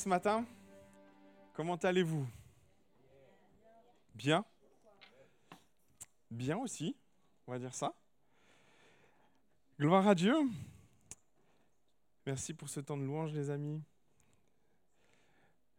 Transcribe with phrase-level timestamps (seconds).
[0.00, 0.46] ce matin
[1.52, 2.26] Comment allez-vous?
[4.14, 4.46] Bien?
[6.30, 6.96] Bien aussi,
[7.46, 7.94] on va dire ça.
[9.78, 10.34] Gloire à Dieu.
[12.24, 13.82] Merci pour ce temps de louange, les amis.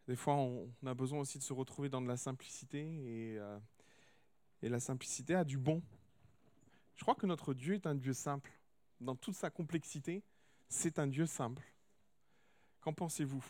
[0.08, 3.58] Des fois, on a besoin aussi de se retrouver dans de la simplicité et, euh,
[4.62, 5.82] et la simplicité a du bon.
[6.96, 8.52] Je crois que notre Dieu est un Dieu simple.
[9.00, 10.24] Dans toute sa complexité,
[10.70, 11.64] c'est un Dieu simple.
[12.82, 13.44] Qu'en pensez-vous?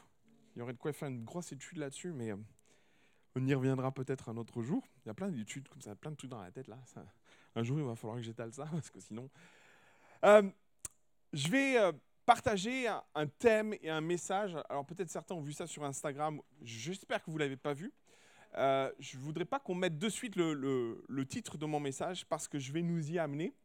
[0.55, 2.37] Il y aurait de quoi faire une grosse étude là-dessus, mais euh,
[3.35, 4.85] on y reviendra peut-être un autre jour.
[5.05, 6.77] Il y a plein d'études comme ça, plein de trucs dans la tête là.
[7.55, 9.29] Un jour, il va falloir que j'étale ça, parce que sinon...
[10.25, 10.49] Euh,
[11.33, 11.93] je vais euh,
[12.25, 14.55] partager un, thème et un message.
[14.69, 16.41] Alors peut-être certains ont vu ça sur Instagram.
[16.61, 17.93] J'espère que vous ne l'avez pas vu.
[18.53, 22.59] Je ne voudrais pas qu'on mette de suite le, titre de mon message parce que
[22.59, 23.55] je vais nous y amener.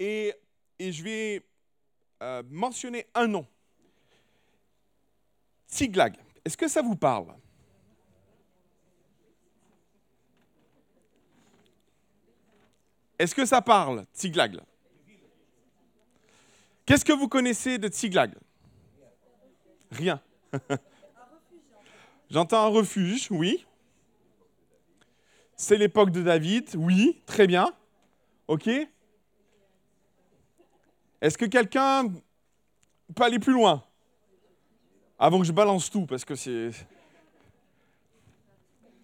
[0.00, 0.34] Et,
[0.80, 1.46] je vais
[2.50, 3.46] mentionner un nom.
[5.68, 6.16] Tiglag.
[6.44, 7.34] Est-ce que ça vous parle?
[13.18, 14.60] Est-ce que ça parle, Tiglag
[16.86, 18.32] Qu'est-ce que vous connaissez de Tiglag
[19.90, 20.22] Rien.
[22.30, 23.66] J'entends un refuge, oui.
[25.56, 27.74] C'est l'époque de David, oui, très bien.
[28.46, 28.68] Ok
[31.20, 32.08] Est-ce que quelqu'un
[33.14, 33.87] peut aller plus loin?
[35.18, 36.70] Avant que je balance tout, parce que c'est.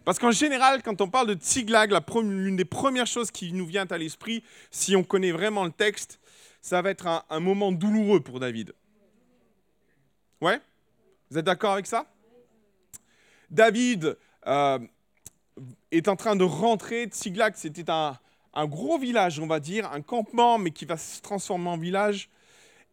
[0.05, 1.91] Parce qu'en général, quand on parle de Tiglag,
[2.23, 6.21] l'une des premières choses qui nous vient à l'esprit, si on connaît vraiment le texte,
[6.61, 8.75] ça va être un, un moment douloureux pour David.
[10.41, 10.61] Ouais?
[11.31, 12.07] Vous êtes d'accord avec ça?
[13.51, 14.79] David euh,
[15.91, 17.09] est en train de rentrer.
[17.09, 18.19] Tiglag, c'était un,
[18.53, 22.29] un gros village, on va dire, un campement, mais qui va se transformer en village.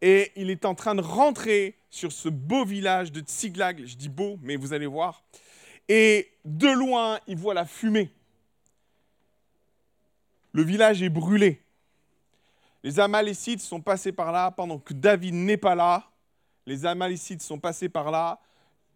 [0.02, 3.86] Et il est en train de rentrer sur ce beau village de Tiglag.
[3.86, 5.22] Je dis beau, mais vous allez voir.
[5.88, 8.10] Et de loin, il voit la fumée.
[10.52, 11.62] Le village est brûlé.
[12.82, 16.10] Les Amalécites sont passés par là pendant que David n'est pas là.
[16.66, 18.40] Les Amalécites sont passés par là.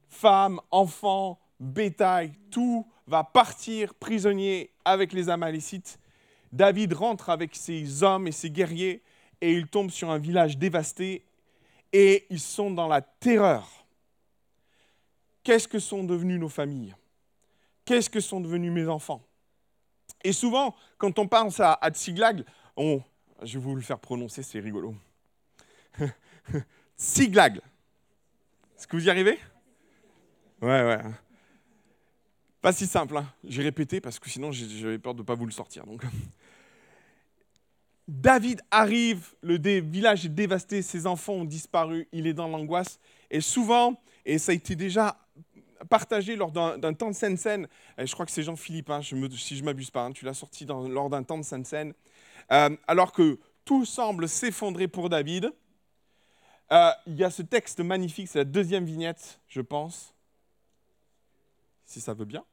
[0.09, 6.01] Femmes, enfants, bétail, tout va partir prisonnier avec les Amalécites.
[6.53, 9.03] David rentre avec ses hommes et ses guerriers
[9.41, 11.25] et il tombe sur un village dévasté
[11.93, 13.69] et ils sont dans la terreur.
[15.43, 16.95] Qu'est-ce que sont devenues nos familles?
[17.85, 19.23] Qu'est-ce que sont devenus mes enfants?
[20.25, 22.45] Et souvent, quand on pense à, à Tsiglag,
[22.77, 23.01] on,
[23.43, 24.95] je vais vous le faire prononcer, c'est rigolo.
[26.99, 27.59] Tsiglag.
[28.77, 29.39] Est-ce que vous y arrivez?
[30.61, 31.01] Ouais, ouais.
[32.61, 33.17] Pas si simple.
[33.17, 33.33] hein.
[33.45, 35.87] J'ai répété parce que sinon j'avais peur de ne pas vous le sortir.
[35.87, 36.03] Donc.
[38.09, 43.01] David arrive, le village est dévasté, ses enfants ont disparu, il est dans l'angoisse.
[43.31, 45.19] Et souvent, et ça a été déjà
[45.91, 47.69] partagé lors d'un temps de scène-scène,
[47.99, 50.65] je crois que c'est Jean-Philippe, hein, si je ne m'abuse pas, hein, tu l'as sorti
[50.67, 51.93] lors d'un temps de scène-scène,
[52.53, 55.53] euh, alors que tout semble s'effondrer pour David.
[56.73, 60.15] euh, Il y a ce texte magnifique, c'est la deuxième vignette, je pense.
[61.85, 62.45] Si ça veut bien.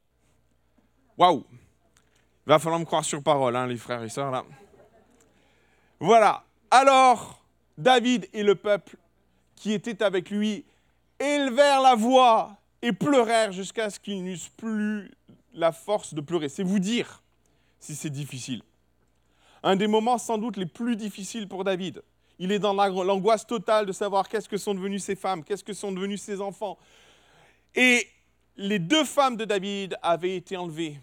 [1.17, 4.43] Waouh Il va falloir me croire sur parole, hein, les frères et sœurs, là.
[6.03, 6.43] Voilà.
[6.69, 7.41] Alors,
[7.77, 8.97] David et le peuple
[9.55, 10.65] qui était avec lui
[11.17, 15.09] élevèrent la voix et pleurèrent jusqu'à ce qu'ils n'eussent plus
[15.53, 16.49] la force de pleurer.
[16.49, 17.23] C'est vous dire
[17.79, 18.63] si c'est difficile.
[19.63, 22.03] Un des moments sans doute les plus difficiles pour David.
[22.37, 25.63] Il est dans la- l'angoisse totale de savoir qu'est-ce que sont devenues ses femmes, qu'est-ce
[25.63, 26.77] que sont devenus ses enfants.
[27.75, 28.05] Et
[28.57, 30.99] les deux femmes de David avaient été enlevées.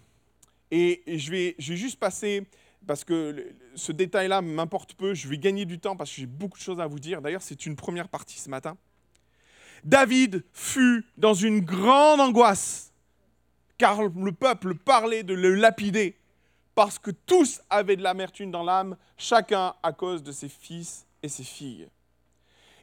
[0.69, 2.45] Et, je, vais, je vais juste passer,
[2.85, 6.57] parce que ce détail-là m'importe peu, je vais gagner du temps parce que j'ai beaucoup
[6.57, 7.21] de choses à vous dire.
[7.21, 8.77] D'ailleurs, c'est une première partie ce matin.
[9.83, 12.93] David fut dans une grande angoisse,
[13.77, 16.15] car le peuple parlait de le lapider,
[16.75, 21.29] parce que tous avaient de l'amertume dans l'âme, chacun à cause de ses fils et
[21.29, 21.87] ses filles.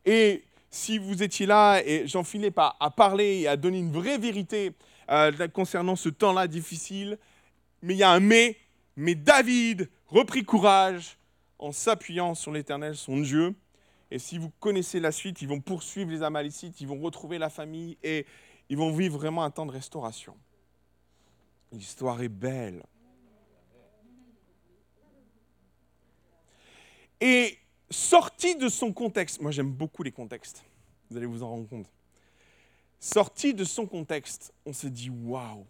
[0.05, 4.19] Et si vous étiez là, et Jean-Philippe a, a parlé et a donné une vraie
[4.19, 4.73] vérité
[5.11, 7.19] euh, concernant ce temps-là difficile,
[7.83, 8.57] mais il y a un mais,
[8.99, 11.19] mais David reprit courage
[11.61, 13.55] en s'appuyant sur l'Éternel, son Dieu.
[14.11, 17.49] Et si vous connaissez la suite, ils vont poursuivre les Amalécites, ils vont retrouver la
[17.49, 18.27] famille et
[18.69, 20.37] ils vont vivre vraiment un temps de restauration.
[21.71, 22.83] L'histoire est belle.
[27.21, 27.57] Et
[27.91, 30.65] sorti de son contexte, moi j'aime beaucoup les contextes,
[31.09, 31.89] vous allez vous en rendre compte.
[32.99, 35.67] Sorti de son contexte, on se dit waouh,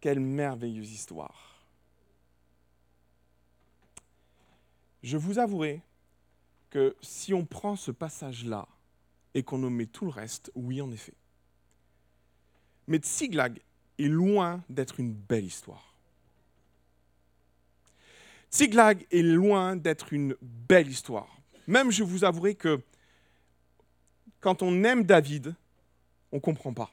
[0.00, 1.51] quelle merveilleuse histoire.
[5.02, 5.82] Je vous avouerai
[6.70, 8.66] que si on prend ce passage-là
[9.34, 11.14] et qu'on omet tout le reste, oui en effet,
[12.86, 13.60] Mais Tsiglag
[13.98, 15.94] est loin d'être une belle histoire.
[18.50, 21.36] Tsiglag est loin d'être une belle histoire.
[21.66, 22.80] Même je vous avouerai que
[24.40, 25.54] quand on aime David,
[26.32, 26.90] on ne comprend pas.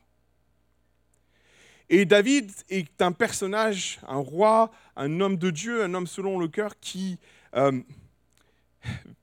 [1.90, 6.48] Et David est un personnage, un roi, un homme de Dieu, un homme selon le
[6.48, 7.18] cœur qui
[7.56, 7.82] euh,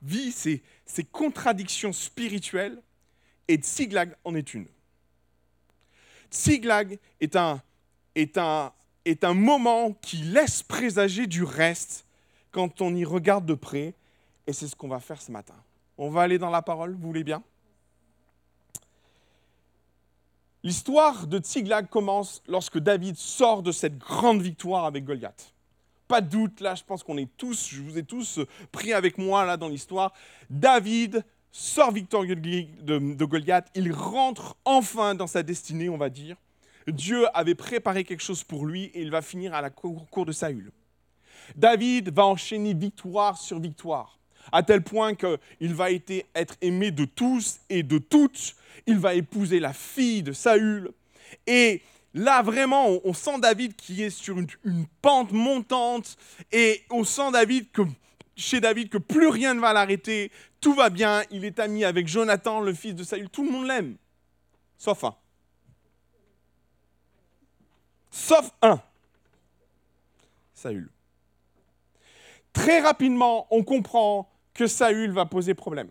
[0.01, 0.63] vit ces,
[1.11, 2.81] contradictions spirituelles
[3.47, 4.67] et Tsiglag en est une.
[6.31, 7.61] Tsiglag est un,
[8.15, 8.73] est, un,
[9.05, 12.05] est un moment qui laisse présager du reste
[12.51, 13.93] quand on y regarde de près,
[14.47, 15.55] et c'est ce qu'on va faire ce matin.
[15.97, 17.43] On va aller dans la parole, vous voulez bien?
[20.63, 25.53] L'histoire de Tziglag commence lorsque David sort de cette grande victoire avec Goliath.
[26.07, 28.39] Pas de doute, là, je pense qu'on est tous, je vous ai tous
[28.71, 30.13] pris avec moi là dans l'histoire.
[30.49, 36.37] David sort victorieux de, Goliath, il rentre enfin dans sa destinée, on va dire.
[36.87, 40.31] Dieu avait préparé quelque chose pour lui et il va finir à la cour, de
[40.31, 40.71] Saül.
[41.55, 44.17] David va enchaîner victoire sur victoire,
[44.51, 48.55] à tel point qu'il va être aimé de tous et de toutes
[48.87, 50.91] il va épouser la fille de Saül.
[51.45, 51.81] Et
[52.13, 54.47] là, vraiment, on, sent David qui est sur une,
[55.01, 56.17] pente montante.
[56.51, 57.67] Et on sent David
[58.35, 60.31] chez David que plus rien ne va l'arrêter.
[60.61, 61.23] Tout va bien.
[61.31, 63.29] Il est ami avec Jonathan, le fils de Saül.
[63.29, 63.97] Tout le monde l'aime.
[64.77, 65.15] Sauf un.
[68.11, 68.81] Sauf un.
[70.53, 70.89] Saül.
[72.53, 75.89] Très rapidement, on comprend que Saül va poser problème.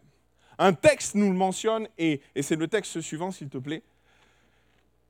[0.58, 3.82] Un texte nous le mentionne, et, c'est le texte suivant, s'il te plaît.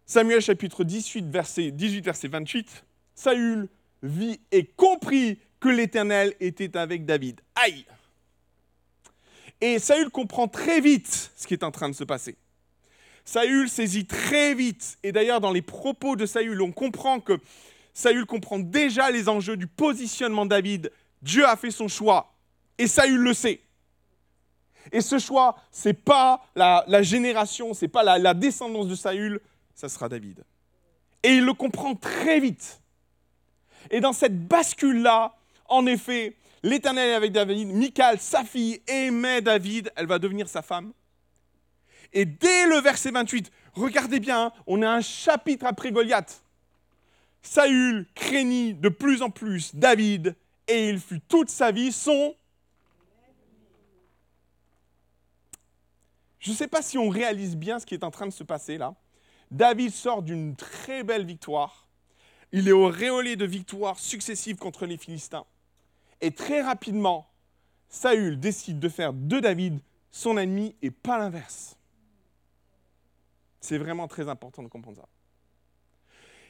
[0.06, 2.84] Samuel chapitre 18, verset, 18, verset 28.
[3.16, 3.68] Saül
[4.02, 7.40] vit et comprit que l'Éternel était avec David.
[7.56, 7.84] Aïe
[9.60, 12.36] Et Saül comprend très vite ce qui est en train de se passer.
[13.24, 17.40] Saül saisit très vite, et d'ailleurs dans les propos de Saül, on comprend que
[17.92, 20.92] Saül comprend déjà les enjeux du positionnement de David.
[21.22, 22.32] Dieu a fait son choix,
[22.78, 23.60] et Saül le sait.
[24.92, 29.40] Et ce choix, ce n'est pas la, génération, ce n'est pas la, descendance de Saül,
[29.76, 30.42] ça sera David.
[31.22, 32.80] Et il le comprend très vite.
[33.90, 35.36] Et dans cette bascule-là,
[35.66, 40.62] en effet, l'Éternel est avec David, Michal, sa fille, aimait David, elle va devenir sa
[40.62, 40.92] femme.
[42.12, 46.42] Et dès le verset 28, regardez bien, on a un chapitre après Goliath.
[47.42, 50.34] Saül craignit de plus en plus David,
[50.66, 52.34] et il fut toute sa vie son
[56.38, 58.44] Je ne sais pas si on réalise bien ce qui est en train de se
[58.44, 58.94] passer là.
[59.50, 61.86] David sort d'une très belle victoire.
[62.52, 65.46] Il est au réolé de victoires successives contre les Philistins.
[66.20, 67.28] Et très rapidement,
[67.88, 71.76] Saül décide de faire de David son ennemi et pas l'inverse.
[73.60, 75.08] C'est vraiment très important de comprendre ça.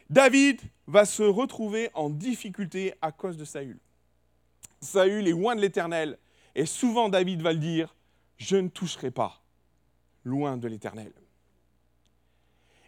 [0.09, 3.79] David va se retrouver en difficulté à cause de Saül.
[4.81, 6.19] Saül est loin de l'Éternel
[6.55, 7.95] et souvent David va le dire,
[8.37, 9.43] je ne toucherai pas
[10.25, 11.13] loin de l'Éternel.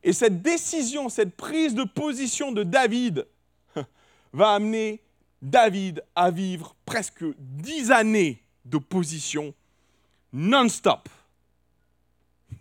[0.08, 3.26] Et cette décision, cette prise de position de David
[4.32, 5.02] va amener
[5.42, 9.52] David à vivre presque dix années d'opposition
[10.32, 11.10] non-stop.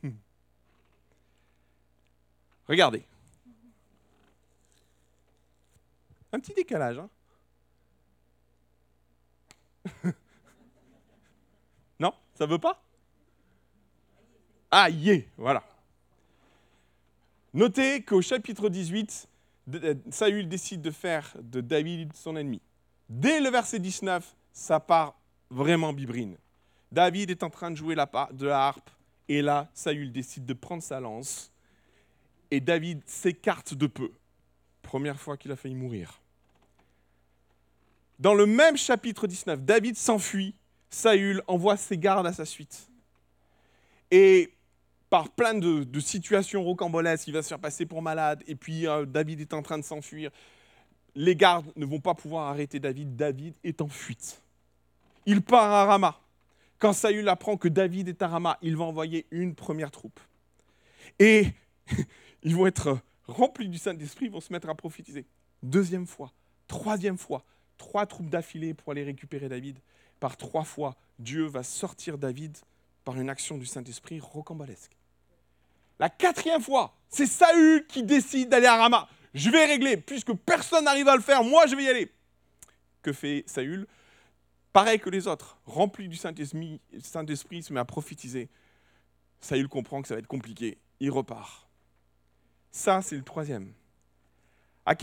[2.67, 3.05] Regardez.
[6.33, 6.99] Un petit décalage.
[6.99, 7.09] Hein
[11.97, 12.83] non, ça veut pas?
[14.69, 15.63] Aïe, voilà.
[17.57, 19.28] Notez qu'au chapitre 18,
[19.73, 22.61] euh, Saül décide de faire de David son ennemi.
[23.09, 26.37] Dès le verset 19, ça part vraiment bibrine.
[26.92, 28.92] David est en train de jouer de la harpe,
[29.28, 31.52] et là, Saül décide de prendre sa lance,
[32.52, 34.11] et David s'écarte de peu.
[34.83, 36.21] Première fois qu'il a failli mourir.
[38.19, 40.54] Dans le même chapitre 19, David s'enfuit,
[40.92, 42.87] Saül envoie ses gardes à sa suite.
[44.11, 44.54] Et
[45.09, 49.06] par plein de, situations rocambolesques, il va se faire passer pour malade, et puis euh,
[49.06, 50.31] David est en train de s'enfuir.
[51.16, 54.42] Les gardes ne vont pas pouvoir arrêter David, David est en fuite.
[55.26, 56.19] Il part à Rama.
[56.80, 60.19] Quand Saül apprend que David est à Rama, il va envoyer une première troupe.
[61.19, 61.47] Et
[62.44, 65.26] ils vont être remplis du Saint-Esprit, ils vont se mettre à prophétiser.
[65.64, 66.31] Deuxième fois,
[66.68, 67.44] troisième fois,
[67.78, 69.80] trois troupes d'affilée pour aller récupérer David.
[70.19, 72.57] Par trois fois, Dieu va sortir David
[73.04, 74.96] par une action du Saint-Esprit rocambolesque.
[75.99, 79.07] La quatrième fois, c'est Saül qui décide d'aller à Rama.
[79.33, 82.11] Je vais régler, puisque personne n'arrive à le faire, moi je vais y aller.
[83.01, 83.87] Que fait Saül?
[84.73, 86.80] Pareil que les autres, rempli du Saint-Esprit,
[87.63, 88.49] se met à prophétiser.
[89.39, 91.68] Saül comprend que ça va être compliqué, il repart.
[92.71, 93.73] ça, c'est le troisième.
[94.85, 94.95] À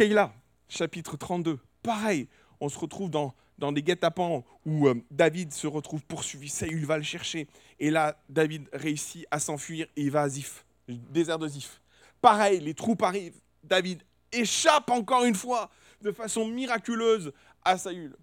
[0.68, 2.28] chapitre 32, pareil,
[2.60, 3.34] on se retrouve dans,
[3.72, 7.48] des guet-apens où euh, David se retrouve poursuivi, Saül va le chercher,
[7.78, 11.80] et là, David réussit à s'enfuir et il va à le désert de Ziph.
[12.20, 17.32] Pareil, les troupes arrivent, David échappe encore une fois de façon miraculeuse
[17.64, 18.16] à Saül.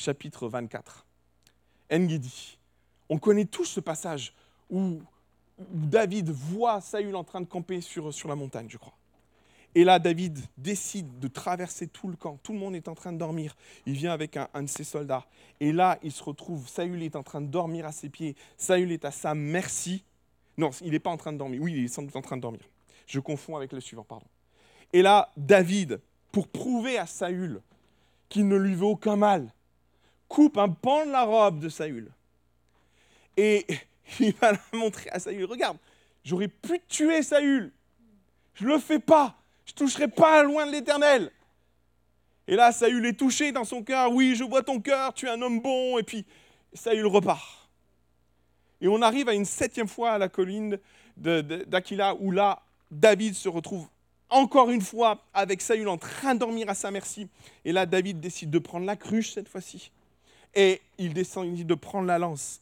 [0.00, 1.04] Chapitre 24.
[1.92, 2.56] Engedi.
[3.10, 4.32] On connaît tous ce passage
[4.70, 5.02] où,
[5.58, 8.94] David voit Saül en train de camper sur, la montagne, je crois.
[9.74, 12.38] Et là, David décide de traverser tout le camp.
[12.42, 13.54] Tout le monde est en train de dormir.
[13.84, 15.26] Il vient avec un, de ses soldats.
[15.60, 18.36] Et là, il se retrouve, Saül est en train de dormir à ses pieds.
[18.56, 20.02] Saül est à sa merci.
[20.60, 21.58] Non, il n'est pas en train de dormir.
[21.62, 22.60] Oui, il est sans doute en train de dormir.
[23.06, 24.26] Je confonds avec le suivant, pardon.
[24.92, 26.02] Et là, David,
[26.32, 27.62] pour prouver à Saül
[28.28, 29.50] qu'il ne lui veut aucun mal,
[30.28, 32.12] coupe un pan de la robe de Saül.
[33.38, 33.66] Et
[34.20, 35.46] il va la montrer à Saül.
[35.46, 35.78] Regarde,
[36.24, 37.72] j'aurais pu tuer Saül.
[38.52, 39.36] Je ne le fais pas.
[39.64, 41.32] Je toucherai pas loin de l'éternel.
[42.46, 44.12] Et là, Saül est touché dans son cœur.
[44.12, 45.96] Oui, je vois ton cœur, tu es un homme bon.
[45.96, 46.26] Et puis,
[46.74, 47.59] Saül repart.
[48.80, 50.78] Et on arrive à une septième fois à la colline
[51.16, 53.86] d'Aquila, où là, David se retrouve
[54.30, 57.28] encore une fois avec Saül en train de dormir à sa merci.
[57.64, 59.90] Et là, David décide de prendre la cruche cette fois-ci.
[60.54, 62.60] Et il descend, il de prendre la lance.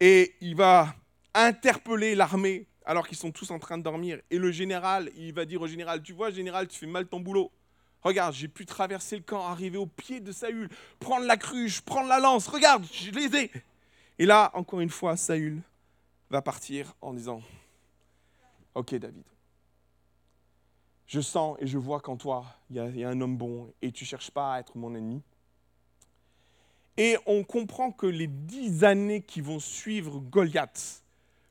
[0.00, 0.94] Et il va
[1.34, 4.20] interpeller l'armée alors qu'ils sont tous en train de dormir.
[4.30, 7.20] Et le général, il va dire au général, tu vois, général, tu fais mal ton
[7.20, 7.50] boulot.
[8.02, 10.68] Regarde, j'ai pu traverser le camp, arriver au pied de Saül,
[11.00, 12.46] prendre la cruche, prendre la lance.
[12.48, 13.50] Regarde, je les ai.
[14.18, 15.60] Et là, encore une fois, Saül
[16.30, 17.42] va partir en disant,
[18.74, 19.24] ok David,
[21.06, 24.04] je sens et je vois qu'en toi, il y, a un homme bon et tu
[24.04, 25.22] ne cherches pas à être mon ennemi.
[26.96, 31.02] Et on comprend que les dix années qui vont suivre Goliath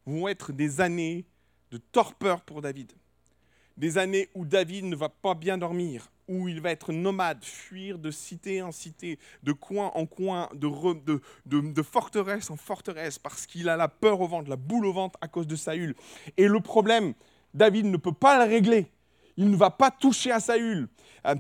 [0.06, 1.26] vont être des années
[1.72, 2.94] de torpeur pour David.
[3.76, 8.00] Des années où David ne va pas bien dormir, où il va être nomade, fuir
[8.00, 13.78] de cité en cité, de coin en coin, de, forteresse en forteresse, parce qu'il a
[13.78, 15.96] la peur au ventre, la boule au ventre à cause de Saül.
[16.38, 17.14] Et le problème,
[17.54, 18.88] David ne peut pas le régler
[19.38, 20.88] il ne va pas toucher à Saül.
[21.26, 21.36] Euh,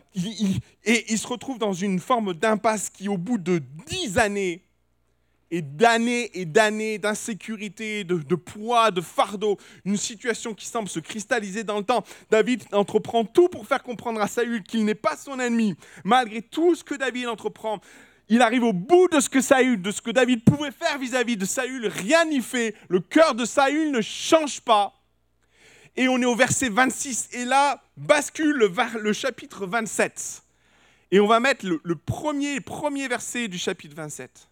[0.83, 4.63] et il se retrouve dans une forme d'impasse qui, au bout de dix années,
[5.53, 11.63] et d'années et d'années d'insécurité, de, poids, de fardeau, une situation qui semble se cristalliser
[11.63, 12.03] dans le temps.
[12.31, 15.75] David entreprend tout pour faire comprendre à Saül qu'il n'est pas son ennemi.
[16.03, 17.81] Malgré tout ce que David entreprend,
[18.29, 21.35] il arrive au bout de ce que Saül, de ce que David pouvait faire vis-à-vis
[21.35, 22.73] -vis de Saül, rien n'y fait.
[22.89, 25.03] Le cœur de Saül ne change pas
[25.95, 27.29] et on est au verset 26.
[27.33, 30.41] Et là, bascule le, le chapitre 27.
[31.11, 34.49] Et on va mettre le, le, premier, premier verset du chapitre 27.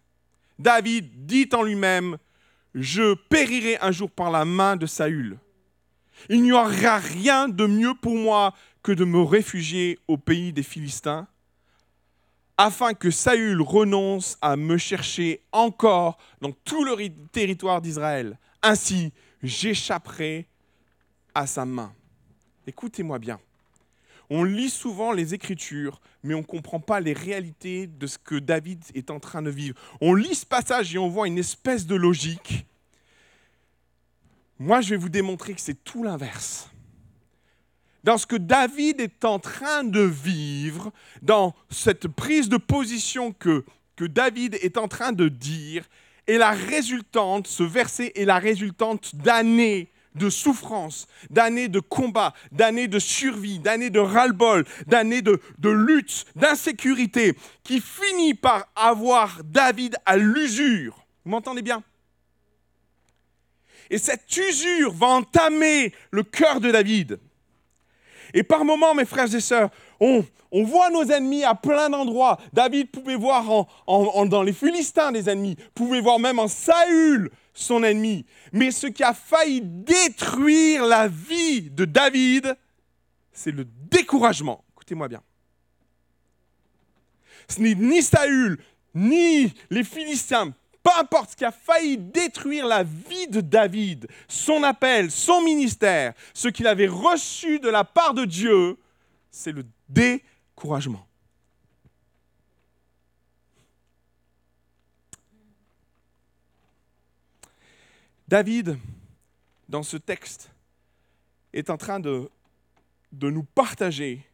[0.58, 2.18] David dit en lui-même,
[2.74, 5.38] je périrai un jour par la main de Saül.
[6.28, 10.62] Il n'y aura rien de mieux pour moi que de me réfugier au pays des
[10.62, 11.26] Philistins,
[12.56, 16.96] afin que Saül renonce à me chercher encore dans tout le
[17.32, 18.38] territoire d'Israël.
[18.62, 20.46] Ainsi, j'échapperai
[21.34, 21.92] à sa main.
[22.66, 23.40] Écoutez-moi bien.
[24.34, 28.36] On lit souvent les Écritures, mais on ne comprend pas les réalités de ce que
[28.36, 29.78] David est en train de vivre.
[30.00, 32.64] On lit ce passage et on voit une espèce de logique.
[34.58, 36.70] Moi, je vais vous démontrer que c'est tout l'inverse.
[38.04, 43.66] Dans ce que David est en train de vivre, dans cette prise de position que,
[43.96, 45.86] que David est en train de dire,
[46.26, 52.88] est la résultante, ce verset est la résultante d'années de souffrance, d'années de combat, d'années
[52.88, 59.96] de survie, d'années de ras-le-bol, d'années de, de lutte, d'insécurité, qui finit par avoir David
[60.06, 61.04] à l'usure.
[61.24, 61.82] Vous m'entendez bien?
[63.90, 67.18] Et cette usure va entamer le cœur de David.
[68.34, 69.68] Et par moments, mes frères et sœurs,
[70.00, 72.38] on, voit nos ennemis à plein d'endroits.
[72.52, 73.44] David pouvait voir
[73.86, 78.24] en, dans les Philistins des ennemis, pouvait voir même en Saül son ennemi.
[78.52, 82.56] Mais ce qui a failli détruire la vie de David,
[83.32, 84.64] c'est le découragement.
[84.74, 85.22] Écoutez-moi bien.
[87.48, 88.58] Ce n'est ni Saül,
[88.94, 94.62] ni les Philistins, peu importe ce qui a failli détruire la vie de David, son
[94.62, 98.76] appel, son ministère, ce qu'il avait reçu de la part de Dieu,
[99.30, 101.06] c'est le découragement.
[108.32, 108.78] David,
[109.68, 110.50] dans ce texte,
[111.52, 112.30] est en train de,
[113.12, 114.26] nous partager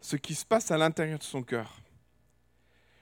[0.00, 1.82] ce qui se passe à l'intérieur de son cœur.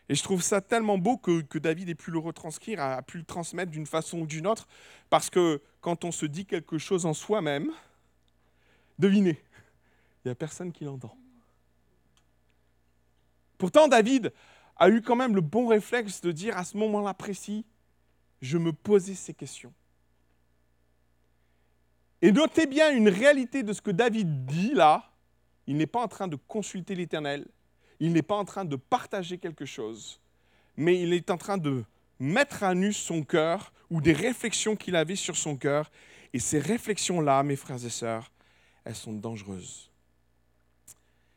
[0.09, 3.19] Et je trouve ça tellement beau que, que, David ait pu le retranscrire, a, pu
[3.19, 4.67] le transmettre d'une façon ou d'une autre,
[5.09, 7.71] parce que quand on se dit quelque chose en soi-même,
[8.99, 9.41] Devinez,
[10.25, 11.17] il n'y a personne qui l'entend.
[13.57, 14.33] Pourtant, David
[14.79, 17.64] a eu quand même le bon réflexe de dire à ce moment-là précis,
[18.43, 19.73] je me posais ces questions.
[22.25, 25.12] Et notez bien une réalité de ce que David dit là.
[25.66, 27.47] Il n'est pas en train de consulter l'Éternel,
[28.00, 30.23] il n'est pas en train de partager quelque chose,
[30.75, 31.85] mais il est en train de
[32.19, 35.90] mettre à nu son cœur ou des réflexions qu'il avait sur son cœur.
[36.33, 38.33] Et ces réflexions-là, mes frères et sœurs,
[38.87, 39.90] elles sont dangereuses.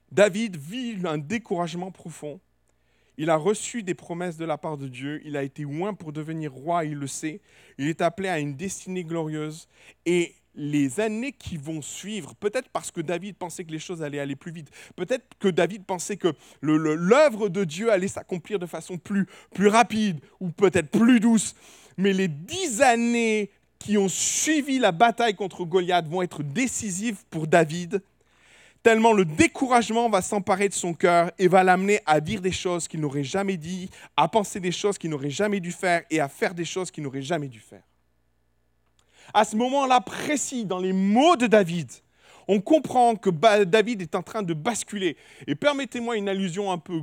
[0.09, 2.39] David vit un découragement profond.
[3.17, 5.21] Il a reçu des promesses de la part de Dieu.
[5.25, 7.41] Il a été loin pour devenir roi, il le sait.
[7.77, 9.67] Il est appelé à une destinée glorieuse.
[10.05, 14.19] Et les années qui vont suivre, peut-être parce que David pensait que les choses allaient
[14.19, 18.97] aller plus vite, peut-être que David pensait que l'œuvre de Dieu allait s'accomplir de façon
[18.97, 21.55] plus, plus rapide ou peut-être plus douce,
[21.95, 27.45] mais les dix années qui ont suivi la bataille contre Goliath vont être décisives pour
[27.45, 28.01] David,
[28.81, 32.87] tellement le découragement va s'emparer de son cœur et va l'amener à dire des choses
[32.87, 36.27] qu'il n'aurait jamais dit, à penser des choses qu'il n'aurait jamais dû faire et à
[36.27, 37.83] faire des choses qu'il n'aurait jamais dû faire
[39.33, 41.91] à ce moment-là précis, dans les mots de David,
[42.47, 43.29] on comprend que
[43.63, 45.17] David est en train de basculer.
[45.47, 47.01] Et permettez-moi une allusion un peu,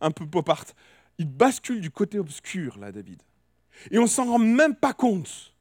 [0.00, 0.10] un
[1.18, 3.22] Il bascule du côté obscur, là, David.
[3.90, 5.54] Et on s'en rend même pas compte.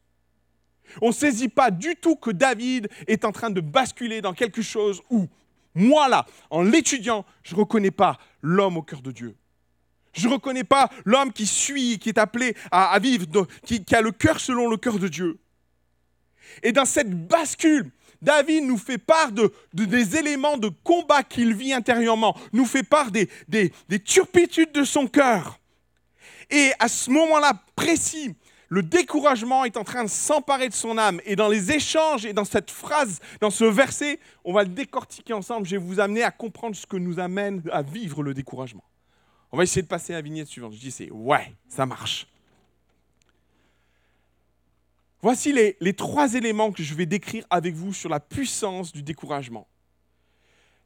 [1.02, 4.62] On ne saisit pas du tout que David est en train de basculer dans quelque
[4.62, 5.28] chose où,
[5.74, 9.36] moi là, en l'étudiant, je ne reconnais pas l'homme au cœur de Dieu.
[10.18, 13.26] Je ne reconnais pas l'homme qui suit, qui est appelé à, vivre,
[13.66, 15.40] qui, a le cœur selon le cœur de Dieu.
[16.64, 21.74] Et dans cette bascule, David nous fait part de, des éléments de combat qu'il vit
[21.74, 23.30] intérieurement, nous fait part des
[24.04, 25.60] turpitudes de son cœur.
[26.50, 28.36] Et à ce moment-là précis,
[28.70, 31.22] le découragement est en train de s'emparer de son âme.
[31.26, 35.34] Et dans les échanges et dans cette phrase, dans ce verset, on va le décortiquer
[35.34, 35.66] ensemble.
[35.66, 38.84] Je vais vous amener à comprendre ce que nous amène à vivre le découragement.
[39.52, 40.74] On va essayer de passer à la vignette suivante.
[40.74, 42.28] Je dis, c'est ouais, ça marche.
[45.22, 49.02] Voici les, les, trois éléments que je vais décrire avec vous sur la puissance du
[49.02, 49.68] découragement.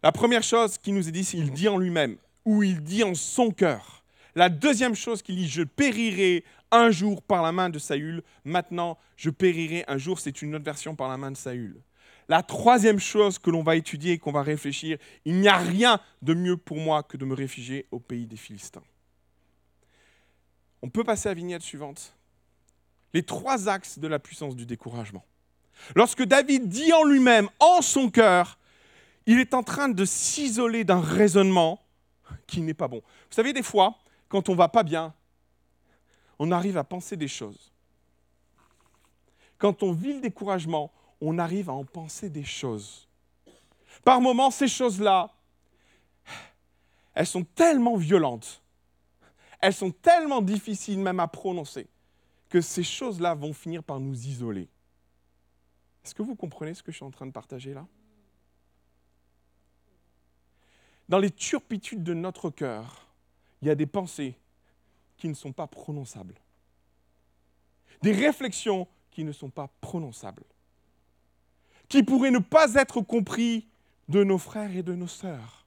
[0.04, 3.04] La première chose qui nous est dit, c'est qu'il dit en lui-même, ou il dit
[3.04, 4.04] en son cœur.
[4.36, 8.24] La deuxième chose qu'il dit, je périrai un jour par la main de Saül.
[8.46, 11.82] Maintenant, je périrai un jour, c'est une autre version par la main de Saül.
[12.32, 16.00] La troisième chose que l'on va étudier et qu'on va réfléchir, il n'y a rien
[16.22, 18.86] de mieux pour moi que de me réfugier au pays des Philistins.
[20.82, 22.16] On peut passer à la vignette suivante.
[23.14, 25.26] Les trois axes de la puissance du découragement.
[25.94, 28.58] Lorsque David dit en lui-même, en son cœur,
[29.26, 31.84] il est en train de s'isoler d'un raisonnement
[32.48, 33.02] qui n'est pas bon.
[33.02, 33.98] Vous savez, des fois,
[34.30, 35.14] quand on va pas bien,
[36.40, 37.74] on arrive à penser des choses.
[39.58, 43.08] Quand on vit le découragement, on arrive à en penser des choses.
[44.04, 45.32] Par moments, ces choses-là,
[47.14, 48.62] elles sont tellement violentes,
[49.60, 51.88] elles sont tellement difficiles même à prononcer,
[52.50, 54.68] que ces choses-là vont finir par nous isoler.
[56.04, 57.86] Est-ce que vous comprenez ce que je suis en train de partager là?
[61.08, 63.06] Dans les turpitudes de notre cœur,
[63.62, 64.36] il y a des pensées
[65.18, 66.36] qui ne sont pas prononçables.
[68.02, 70.46] Des réflexions qui ne sont pas prononçables
[71.92, 73.68] qui pourrait ne pas être compris
[74.08, 75.66] de nos frères et de nos sœurs,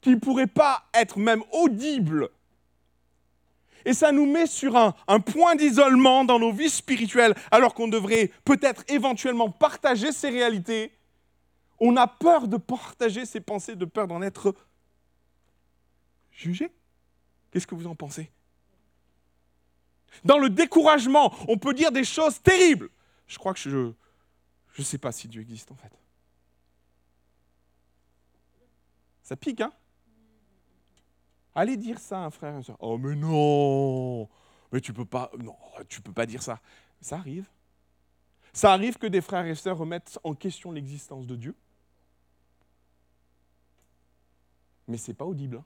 [0.00, 2.30] qui ne pourrait pas être même audible.
[3.84, 8.30] Et ça nous met sur un, point d'isolement dans nos vies spirituelles, alors qu'on devrait
[8.46, 10.90] peut-être éventuellement partager ces réalités.
[11.80, 14.54] On a peur de partager ces pensées, de peur d'en être
[16.32, 16.70] jugé.
[17.50, 18.30] Qu'est-ce que vous en pensez?
[20.24, 22.88] Dans le découragement, on peut dire des choses terribles.
[23.26, 23.92] Je crois que je,
[24.76, 25.90] je ne sais pas si Dieu existe en fait.
[29.22, 29.72] Ça pique, hein?
[31.54, 32.76] Allez dire ça à un frère et une soeur.
[32.80, 34.28] Oh mais non
[34.70, 35.30] Mais tu peux pas.
[35.38, 35.56] Non,
[35.88, 36.60] tu peux pas dire ça.
[37.00, 37.48] Ça arrive.
[38.52, 41.56] Ça arrive que des frères et sœurs remettent en question l'existence de Dieu.
[44.88, 45.56] Mais ce n'est pas audible.
[45.56, 45.64] Hein.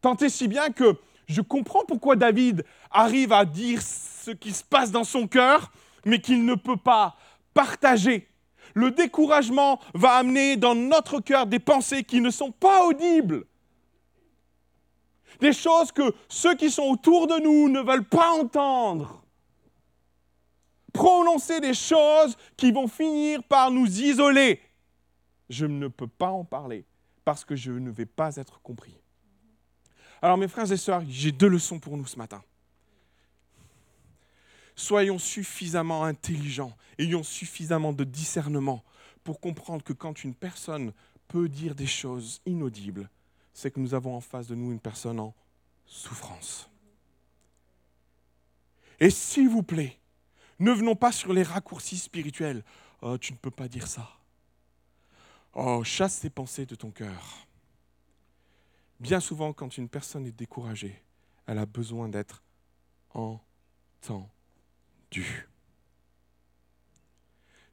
[0.00, 4.64] Tant et si bien que je comprends pourquoi David arrive à dire ce qui se
[4.64, 5.70] passe dans son cœur,
[6.06, 7.16] mais qu'il ne peut pas
[7.52, 8.28] partager.
[8.74, 13.44] Le découragement va amener dans notre cœur des pensées qui ne sont pas audibles.
[15.40, 19.22] Des choses que ceux qui sont autour de nous ne veulent pas entendre.
[20.92, 24.62] Prononcer des choses qui vont finir par nous isoler.
[25.50, 26.86] Je ne peux pas en parler
[27.24, 28.96] parce que je ne vais pas être compris.
[30.22, 32.42] Alors mes frères et sœurs, j'ai deux leçons pour nous ce matin.
[34.76, 38.84] Soyons suffisamment intelligents, ayons suffisamment de discernement
[39.24, 40.92] pour comprendre que quand une personne
[41.28, 43.10] peut dire des choses inaudibles,
[43.54, 45.34] c'est que nous avons en face de nous une personne en
[45.86, 46.68] souffrance.
[49.00, 49.98] Et s'il vous plaît,
[50.58, 52.62] ne venons pas sur les raccourcis spirituels.
[53.00, 54.10] Oh, tu ne peux pas dire ça.
[55.54, 57.46] Oh, chasse ces pensées de ton cœur.
[59.00, 61.02] Bien souvent, quand une personne est découragée,
[61.46, 62.42] elle a besoin d'être
[63.14, 64.35] entendue.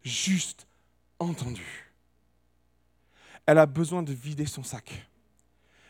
[0.04, 0.68] Juste
[1.20, 1.92] entendue.
[3.46, 5.08] Elle a besoin de vider son sac.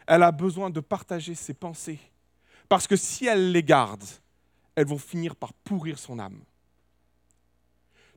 [0.08, 2.00] Elle a besoin de partager ses pensées.
[2.68, 4.04] Parce que si elle les garde,
[4.76, 6.44] elles vont finir par pourrir son âme.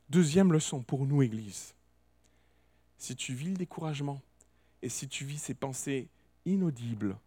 [0.09, 1.75] Deuxième leçon pour nous, Église.
[2.99, 4.23] Si tu vis le découragement
[4.83, 6.09] et si tu vis ces pensées
[6.45, 7.19] inaudibles,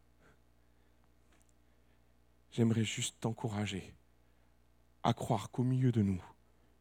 [2.52, 3.94] j'aimerais juste t'encourager
[5.04, 6.22] à croire qu'au milieu de nous,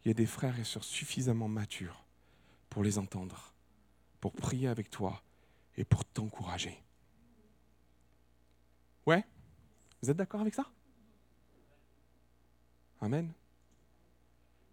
[0.05, 2.05] il y a des frères et sœurs suffisamment matures
[2.71, 3.53] pour les entendre,
[4.21, 5.23] pour prier avec toi
[5.77, 6.83] et pour t'encourager.
[9.07, 9.25] Ouais?
[10.03, 10.71] Vous êtes d'accord avec ça?
[13.01, 13.33] Amen.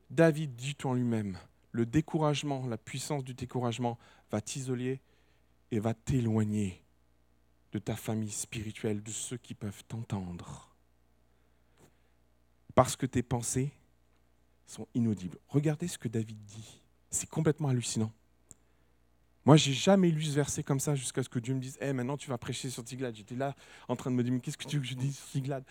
[0.10, 1.38] David dit en lui-même,
[1.71, 3.97] le découragement, la puissance du découragement
[4.31, 5.01] va t'isoler
[5.71, 6.84] et va t'éloigner
[7.71, 10.74] de ta famille spirituelle, de ceux qui peuvent t'entendre.
[12.75, 13.71] Parce que tes pensées
[14.67, 15.38] sont inaudibles.
[15.47, 16.81] Regardez ce que David dit.
[17.09, 18.11] C'est complètement hallucinant.
[19.45, 21.93] Moi, j'ai jamais lu ce verset comme ça jusqu'à ce que Dieu me dise Eh,
[21.93, 23.15] maintenant tu vas prêcher sur Tiglad.
[23.15, 23.55] J'étais là
[23.88, 25.63] en train de me dire Mais qu'est-ce que tu veux que je dise sur Tiglad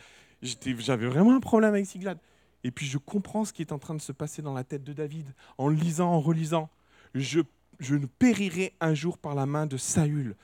[0.42, 2.18] J'avais vraiment un problème avec Tiglad.
[2.62, 4.84] Et puis je comprends ce qui est en train de se passer dans la tête
[4.84, 6.70] de David en lisant, en relisant.
[7.14, 7.40] Je,
[7.80, 10.36] je périrai un jour par la main de Saül.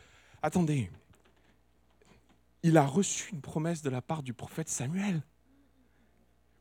[0.42, 0.90] Attendez,
[2.62, 5.22] il a reçu une promesse de la part du prophète Samuel,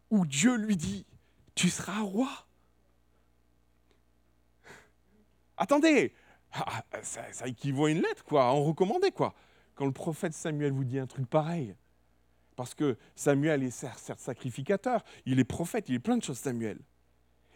[0.10, 1.06] où Dieu lui dit,
[1.56, 2.30] tu seras roi.
[5.58, 6.14] Attendez,
[6.52, 9.34] ah, ça, équivaut à une lettre, quoi, en recommandé, quoi.
[9.76, 11.76] Quand le prophète Samuel vous dit un truc pareil,
[12.56, 16.80] parce que Samuel est certes sacrificateur, il est prophète, il est plein de choses, Samuel.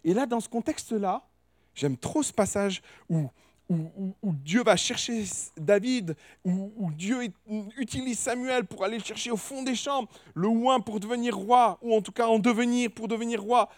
[0.04, 1.28] Et là, dans ce contexte-là,
[1.74, 3.30] j'aime trop ce passage où,
[3.70, 5.24] où, Dieu va chercher
[5.58, 7.34] David, où, Dieu
[7.78, 11.96] utilise Samuel pour aller chercher au fond des champs le oin pour devenir roi, ou
[11.96, 13.70] en tout cas en devenir pour devenir roi.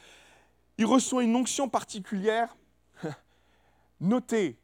[0.77, 2.55] Il reçoit une onction particulière.
[3.99, 4.57] Notez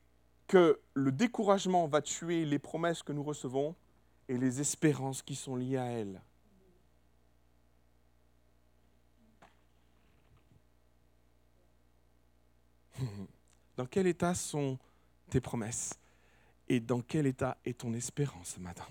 [0.48, 3.76] que le découragement va tuer les promesses que nous recevons
[4.28, 6.22] et les espérances qui sont liées à elles.
[13.78, 14.78] Dans quel état sont
[15.32, 16.00] tes promesses
[16.70, 18.86] Et dans quel état est ton espérance ce matin.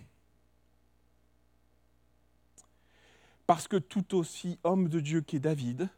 [3.46, 5.88] Parce que tout aussi homme de Dieu qu'est David,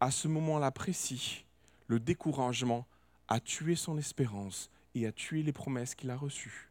[0.00, 1.44] à ce moment-là précis,
[1.86, 2.86] le découragement
[3.28, 6.67] a tué son espérance et a tué les promesses qu'il a reçues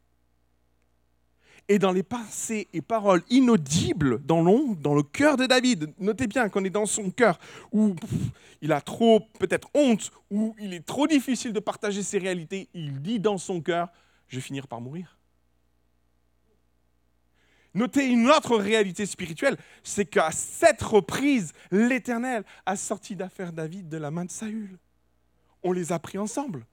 [1.70, 5.94] et dans les pensées et paroles inaudibles dans l'ombre, dans le cœur de David.
[6.00, 7.40] Notez bien qu'on est dans son cœur
[7.72, 7.96] où
[8.62, 12.70] il a trop peut-être honte, où il est trop difficile de partager ses réalités.
[12.74, 13.90] Il dit dans son cœur,
[14.28, 15.18] je vais finir par mourir.
[17.74, 23.98] Notez une autre réalité spirituelle, c'est qu'à cette reprise, l'Éternel a sorti d'affaire David de
[23.98, 24.80] la main de Saül.
[25.62, 26.66] On les a pris ensemble.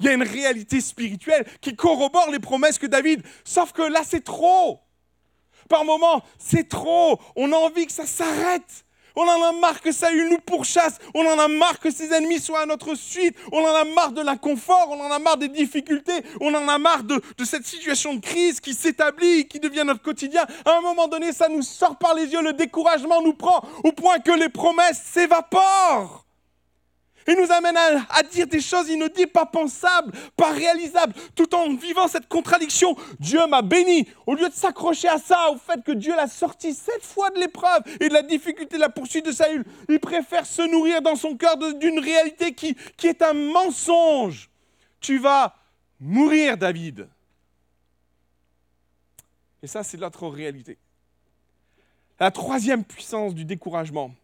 [0.00, 3.22] Il y a une réalité spirituelle qui corrobore les promesses que David.
[3.44, 4.80] Sauf que là, c'est trop.
[5.68, 7.18] Par moments, c'est trop.
[7.36, 8.84] On a envie que ça s'arrête.
[9.16, 10.98] On en a marre que Saül nous pourchasse.
[11.14, 13.36] On en a marre que ses ennemis soient à notre suite.
[13.52, 14.88] On en a marre de l'inconfort.
[14.90, 16.24] On en a marre des difficultés.
[16.40, 20.02] On en a marre de, de cette situation de crise qui s'établit, qui devient notre
[20.02, 20.44] quotidien.
[20.64, 22.42] À un moment donné, ça nous sort par les yeux.
[22.42, 26.23] Le découragement nous prend au point que les promesses s'évaporent.
[27.26, 32.06] Il nous amène à, dire des choses inaudibles, pas pensables, pas réalisables, tout en vivant
[32.06, 32.96] cette contradiction.
[33.18, 34.06] Dieu m'a béni.
[34.26, 37.38] Au lieu de s'accrocher à ça, au fait que Dieu l'a sorti sept fois de
[37.38, 41.16] l'épreuve et de la difficulté de la poursuite de Saül, il préfère se nourrir dans
[41.16, 44.50] son cœur d'une réalité qui, qui est un mensonge.
[45.00, 45.54] Tu vas
[46.00, 47.08] mourir, David.
[49.62, 50.76] Et ça, c'est notre réalité.
[52.20, 54.14] La troisième puissance du découragement,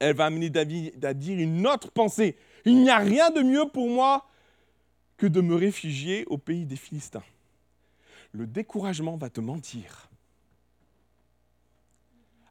[0.00, 2.36] elle va amener David à dire une autre pensée.
[2.64, 4.26] Il n'y a rien de mieux pour moi
[5.16, 7.22] que de me réfugier au pays des Philistins.
[8.32, 10.08] Le découragement va te mentir.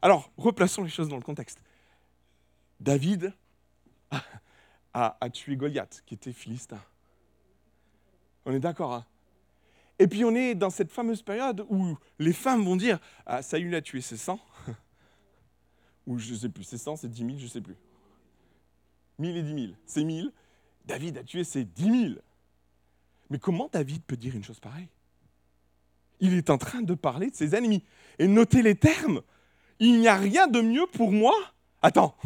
[0.02, 1.62] Alors, replaçons les choses dans le contexte.
[2.78, 3.34] David
[4.94, 6.80] a, tué Goliath, qui était philistin.
[8.44, 9.04] On est d'accord, hein?
[9.98, 13.74] Et puis on est dans cette fameuse période où les femmes vont dire ah, Saül
[13.74, 14.40] a tué ses 100,
[16.10, 17.76] ou je ne sais plus, c'est 100, c'est 10 000, je ne sais plus.
[19.20, 19.76] Mille et dix mille.
[19.86, 20.32] C'est mille.
[20.86, 22.20] David a tué ses dix mille.
[23.28, 24.88] Mais comment David peut dire une chose pareille?
[26.18, 27.84] Il est en train de parler de ses ennemis.
[28.18, 29.20] Et notez les termes.
[29.78, 31.34] Il n'y a rien de mieux pour moi.
[31.80, 32.16] Attends.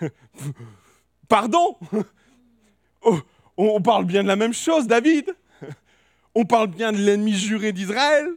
[1.28, 1.78] Pardon
[3.02, 3.20] oh,
[3.56, 5.34] On parle bien de la même chose, David.
[6.34, 8.28] On parle bien de l'ennemi juré d'Israël.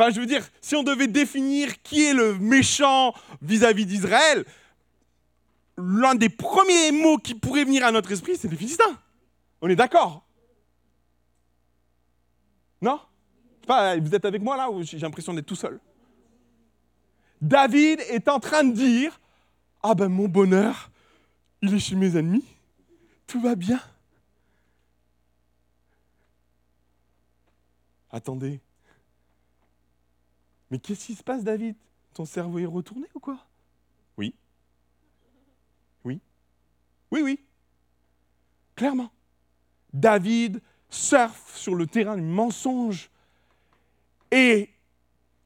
[0.00, 4.46] Enfin, je veux dire, si on devait définir qui est le méchant vis-à-vis d'Israël,
[5.76, 8.98] l'un des premiers mots qui pourrait venir à notre esprit, c'est les Philistins.
[9.60, 10.24] On est d'accord
[12.80, 12.98] Non?
[13.66, 15.78] Pas, Vous êtes avec moi là ou j'ai l'impression d'être tout seul?
[17.42, 19.20] David est en train de dire
[19.82, 20.90] Ah ben mon bonheur,
[21.60, 22.46] il est chez mes ennemis,
[23.26, 23.82] tout va bien.
[28.10, 28.62] Attendez.
[30.70, 31.76] Mais qu'est-ce qui se passe, David?
[32.14, 33.38] Ton cerveau est retourné ou quoi?
[34.16, 34.34] Oui.
[36.04, 36.20] Oui.
[37.10, 37.40] Oui, oui.
[38.76, 39.10] Clairement.
[39.92, 43.10] David surfe sur le terrain du mensonge
[44.30, 44.70] et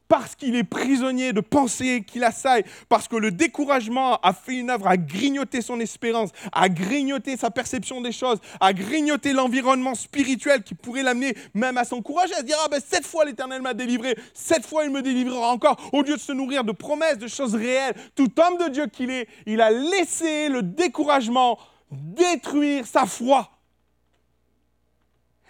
[0.09, 4.71] parce qu'il est prisonnier de pensées qu'il assaille, parce que le découragement a fait une
[4.71, 10.63] œuvre à grignoter son espérance, à grignoter sa perception des choses, à grignoter l'environnement spirituel
[10.63, 13.75] qui pourrait l'amener même à s'encourager, à se dire Ah ben cette fois l'Éternel m'a
[13.75, 17.29] délivré, cette fois il me délivrera encore, au lieu de se nourrir de promesses, de
[17.29, 17.95] choses réelles.
[18.15, 21.59] Tout homme de Dieu qu'il est, il a laissé le découragement
[21.91, 23.51] détruire sa foi.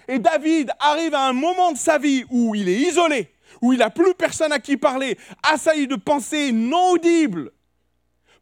[0.07, 3.34] Et David arrive à un moment de sa vie où il est isolé
[3.65, 7.51] où il n'a plus personne à qui parler, assailli de pensées non audibles,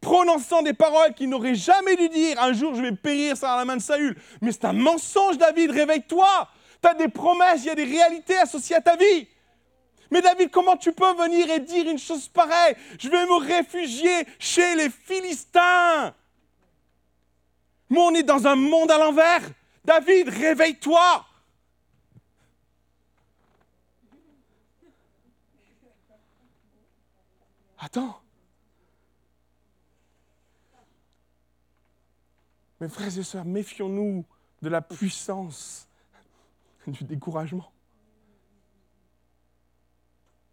[0.01, 3.65] prononçant des paroles qu'il n'aurait jamais dû dire, un jour je vais périr sans la
[3.65, 4.17] main de Saül.
[4.41, 6.49] Mais c'est un mensonge, David, réveille-toi.
[6.83, 9.29] Tu as des promesses, il y a des réalités associées à ta vie.
[10.11, 12.75] Mais David, comment tu peux venir et dire une chose pareille?
[12.99, 16.13] Je vais me réfugier chez les Philistins.
[17.89, 19.43] Mais on est dans un monde à l'envers.
[19.85, 21.25] David, réveille-toi.
[27.85, 28.23] Attends.
[32.81, 34.25] Mes frères et sœurs, méfions-nous
[34.63, 35.89] de la puissance
[36.87, 37.73] du découragement.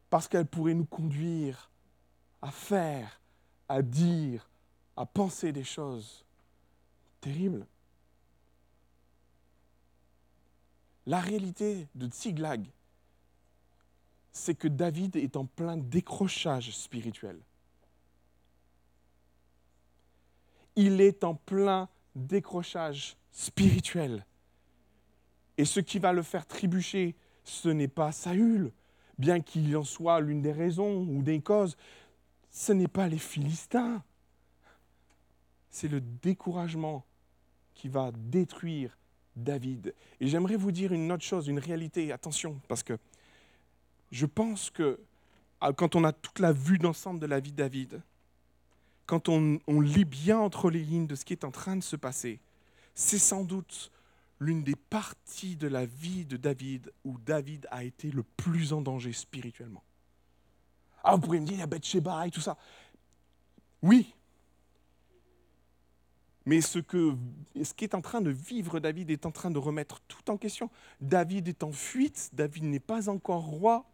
[0.10, 1.70] Parce qu'elle pourrait nous conduire
[2.42, 3.22] à faire,
[3.68, 4.50] à dire,
[4.98, 6.26] à penser des choses
[7.22, 7.68] terribles.
[11.06, 12.66] La réalité de Tsiglag,
[14.32, 17.40] c'est que David est en plein décrochage spirituel.
[20.76, 24.26] Il est en plein décrochage spirituel.
[25.58, 28.72] Et ce qui va le faire trébucher, ce n'est pas Saül,
[29.18, 31.76] bien qu'il en soit l'une des raisons ou des causes.
[32.50, 34.02] Ce n'est pas les Philistins.
[35.70, 37.06] C'est le découragement
[37.74, 38.98] qui va détruire
[39.36, 39.94] David.
[40.20, 42.12] Et j'aimerais vous dire une autre chose, une réalité.
[42.12, 42.98] Attention, parce que
[44.12, 45.00] je pense que
[45.62, 48.02] ah, quand on a toute la vue d'ensemble de la vie de David,
[49.06, 51.96] quand on, lit bien entre les lignes de ce qui est en train de se
[51.96, 52.40] passer,
[52.94, 53.92] c'est sans doute
[54.40, 58.82] l'une des parties de la vie de David où David a été le plus en
[58.82, 59.84] danger spirituellement.
[61.04, 62.56] Ah, vous pourriez me dire, il y a Bathsheba et tout ça.
[63.82, 64.14] Oui.
[66.46, 67.16] Mais ce, que,
[67.64, 70.38] ce qui est en train de vivre David est en train de remettre tout en
[70.38, 70.70] question.
[71.02, 73.89] David est en fuite, David n'est pas encore roi.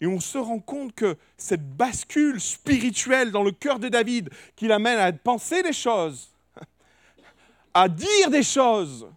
[0.00, 4.66] Et on se rend compte que cette bascule spirituelle dans le cœur de David, qui
[4.66, 6.30] l'amène à penser des choses,
[7.72, 9.08] à dire des choses,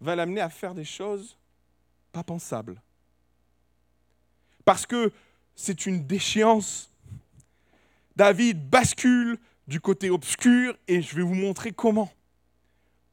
[0.00, 1.36] va l'amener à faire des choses
[2.12, 2.80] pas pensables.
[4.64, 5.12] Parce que
[5.54, 6.90] c'est une déchéance.
[8.16, 12.12] David bascule du côté obscur et je vais vous montrer comment.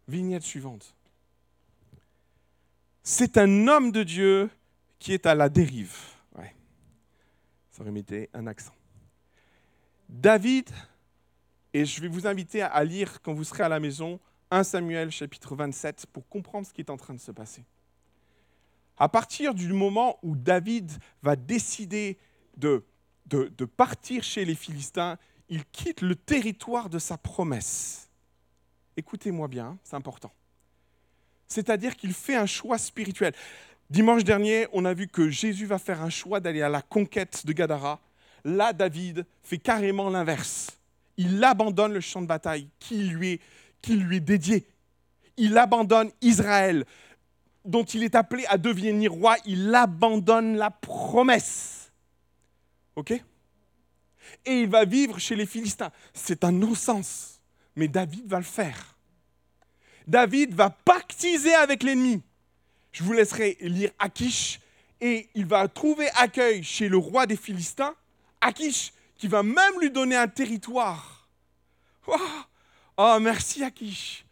[0.07, 0.95] Vignette suivante.
[3.03, 4.49] C'est un homme de Dieu
[4.99, 5.95] qui est à la dérive.
[7.79, 8.73] Un accent.
[10.09, 10.69] David,
[11.73, 15.11] et je vais vous inviter à lire quand vous serez à la maison 1 Samuel
[15.11, 17.63] chapitre 27 pour comprendre ce qui est en train de se passer.
[18.97, 22.17] À partir du moment où David va décider
[22.55, 22.83] de,
[23.27, 28.09] de, de partir chez les Philistins, il quitte le territoire de sa promesse.
[28.95, 30.31] Écoutez-moi bien, c'est important.
[31.47, 33.33] C'est-à-dire qu'il fait un choix spirituel.
[33.89, 37.45] Dimanche dernier, on a vu que Jésus va faire un choix d'aller à la conquête
[37.45, 37.99] de Gadara.
[38.43, 40.79] Là, David fait carrément l'inverse.
[41.17, 43.41] Il abandonne le champ de bataille qui lui est,
[43.81, 44.67] qui lui est dédié.
[45.37, 46.85] Il abandonne Israël,
[47.65, 49.37] dont il est appelé à devenir roi.
[49.45, 51.91] Il abandonne la promesse.
[52.95, 53.11] OK?
[53.11, 55.91] Et il va vivre chez les Philistins.
[56.13, 57.37] C'est un non-sens
[57.77, 58.97] mais David va le faire.
[60.07, 62.21] David va pactiser avec l'ennemi.
[62.97, 64.59] Je vous laisserai lire Akish
[64.99, 67.93] et il va trouver accueil chez le roi des Philistins,
[68.41, 71.29] Akish, qui va même lui donner un territoire.
[72.97, 74.25] Oh, merci Akish.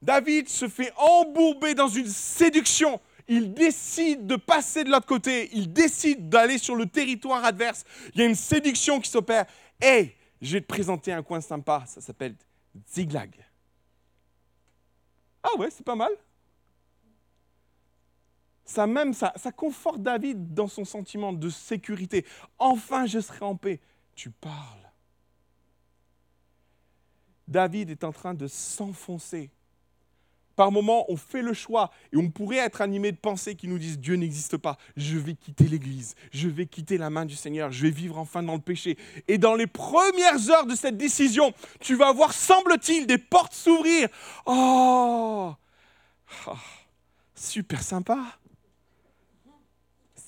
[0.00, 3.02] David se fait embourber dans une séduction.
[3.28, 5.50] Il décide de passer de l'autre côté.
[5.52, 7.84] Il décide d'aller sur le territoire adverse.
[8.14, 9.44] Il y a une séduction qui s'opère.
[9.82, 11.84] Hé, je vais te présenter un coin sympa.
[11.86, 12.34] Ça s'appelle
[12.90, 13.34] Ziglag.
[15.42, 16.12] Ah ouais, c'est pas mal.
[18.64, 22.24] Ça même, ça, conforte David dans son sentiment de sécurité.
[22.58, 23.80] Enfin, je serai en paix.
[24.14, 24.80] Tu parles.
[27.46, 29.50] David est en train de s'enfoncer
[30.56, 33.78] par moments, on fait le choix et on pourrait être animé de pensées qui nous
[33.78, 37.72] disent Dieu n'existe pas, je vais quitter l'Église, je vais quitter la main du Seigneur,
[37.72, 38.96] je vais vivre enfin dans le péché.
[39.26, 44.08] Et dans les premières heures de cette décision, tu vas voir, semble-t-il, des portes s'ouvrir.
[44.46, 45.52] Oh,
[46.46, 46.52] oh
[47.34, 48.18] Super sympa.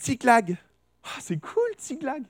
[0.07, 0.57] Tziklag.
[1.03, 2.25] Ah, c'est cool, Tziklag.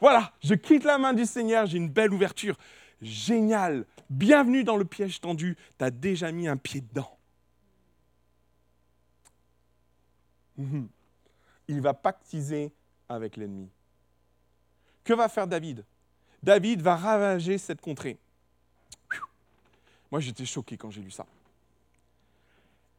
[0.00, 2.56] Voilà, je quitte la main du Seigneur, j'ai une belle ouverture.
[3.02, 7.14] Génial, bienvenue dans le piège tendu, tu déjà mis un pied dedans.
[10.56, 10.88] Mhm.
[11.68, 12.72] Il va pactiser
[13.06, 13.68] avec l'ennemi.
[15.04, 15.84] Que va faire David?
[16.42, 18.18] David va ravager cette contrée.
[20.10, 21.26] Moi, j'étais choqué quand j'ai lu ça.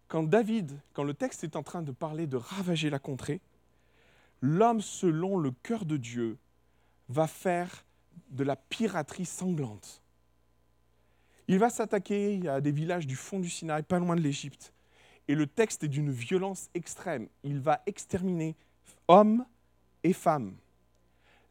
[0.10, 3.42] Quand David, quand le texte est en train de parler de ravager la contrée,
[4.42, 6.38] l'homme selon le cœur de Dieu
[7.10, 7.86] va faire
[8.32, 10.02] de la piraterie sanglante.
[11.48, 14.74] Il va s'attaquer à des villages du fond du Sinaï, pas loin de l'Égypte.
[15.28, 17.28] Et le texte est d'une violence extrême.
[17.44, 18.56] Il va exterminer
[19.08, 19.46] hommes
[20.04, 20.56] et femmes.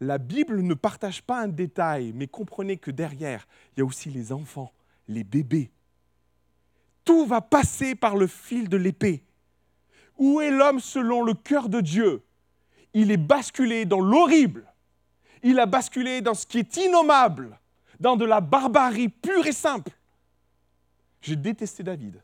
[0.00, 4.10] La Bible ne partage pas un détail, mais comprenez que derrière, il y a aussi
[4.10, 4.72] les enfants,
[5.06, 5.70] les bébés.
[7.08, 9.24] Tout va passer par le fil de l'épée.
[10.18, 12.22] Où est l'homme selon le cœur de Dieu?
[12.92, 14.70] Il est basculé dans l'horrible.
[15.42, 17.58] Il a basculé dans ce qui est innommable
[17.98, 19.90] dans de la barbarie pure et simple.
[21.22, 22.22] J'ai détesté David.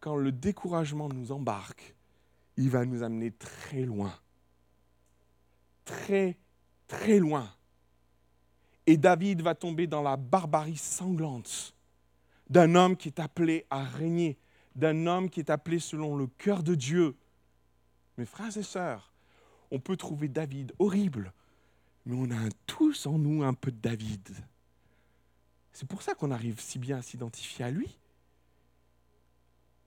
[0.00, 1.94] Quand le découragement nous embarque,
[2.58, 4.12] il va nous amener très loin.
[5.86, 6.36] Très,
[6.86, 7.50] très loin.
[8.86, 11.74] Et David va tomber dans la barbarie sanglante
[12.50, 14.38] d'un homme qui est appelé à régner,
[14.74, 17.16] d'un homme qui est appelé selon le cœur de Dieu,
[18.18, 19.12] mes frères et sœurs,
[19.70, 21.32] on peut trouver David horrible,
[22.04, 24.28] mais on a tous en nous un peu de David.
[25.72, 27.98] C'est pour ça qu'on arrive si bien à s'identifier à lui.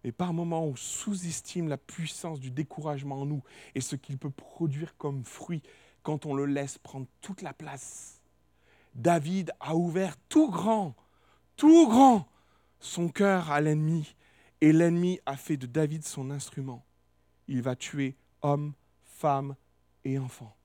[0.03, 3.43] Et par moments, on sous-estime la puissance du découragement en nous
[3.75, 5.61] et ce qu'il peut produire comme fruit
[6.01, 8.14] quand on le laisse prendre toute la place.
[8.95, 10.95] David a ouvert tout grand,
[11.55, 12.27] tout grand,
[12.79, 14.15] son cœur à l'ennemi,
[14.61, 16.85] et l'ennemi a fait de David son instrument
[17.47, 19.55] il va tuer hommes, femmes
[20.03, 20.55] et enfants.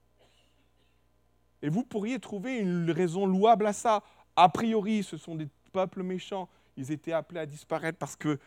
[1.63, 4.03] Et vous pourriez trouver une raison louable à ça.
[4.37, 6.49] A priori, ce sont des peuples méchants.
[6.77, 8.39] Ils étaient appelés à disparaître parce que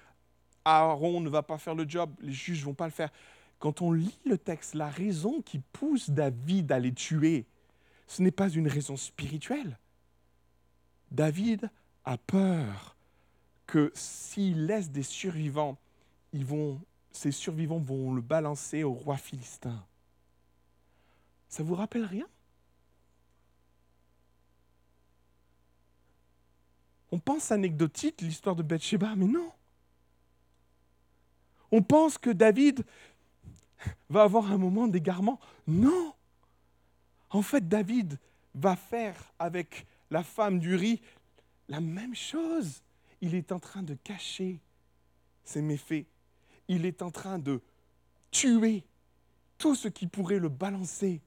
[0.65, 3.11] Aaron ne va pas faire le job, les juges ne vont pas le faire.
[3.59, 7.45] Quand on lit le texte, la raison qui pousse David à les tuer,
[8.07, 9.77] ce n'est pas une raison spirituelle.
[11.11, 11.69] David
[12.05, 12.95] a peur
[13.67, 15.77] que s'il laisse des survivants,
[17.11, 19.85] ces survivants vont le balancer au roi philistin.
[21.49, 22.27] Ça vous rappelle rien?
[27.11, 29.51] On pense anecdotique l'histoire de Bathsheba, mais non.
[31.71, 32.83] On pense que David
[34.09, 35.39] va avoir un moment d'égarement?
[35.67, 36.13] Non.
[37.33, 38.17] En fait, David
[38.55, 41.01] va faire avec la femme du riz
[41.67, 42.81] la même chose.
[43.19, 44.59] Il est en train de cacher
[45.43, 46.05] ses méfaits
[46.67, 47.61] il est en train de
[48.31, 48.83] tuer
[49.57, 51.21] tout ce qui pourrait le balancer.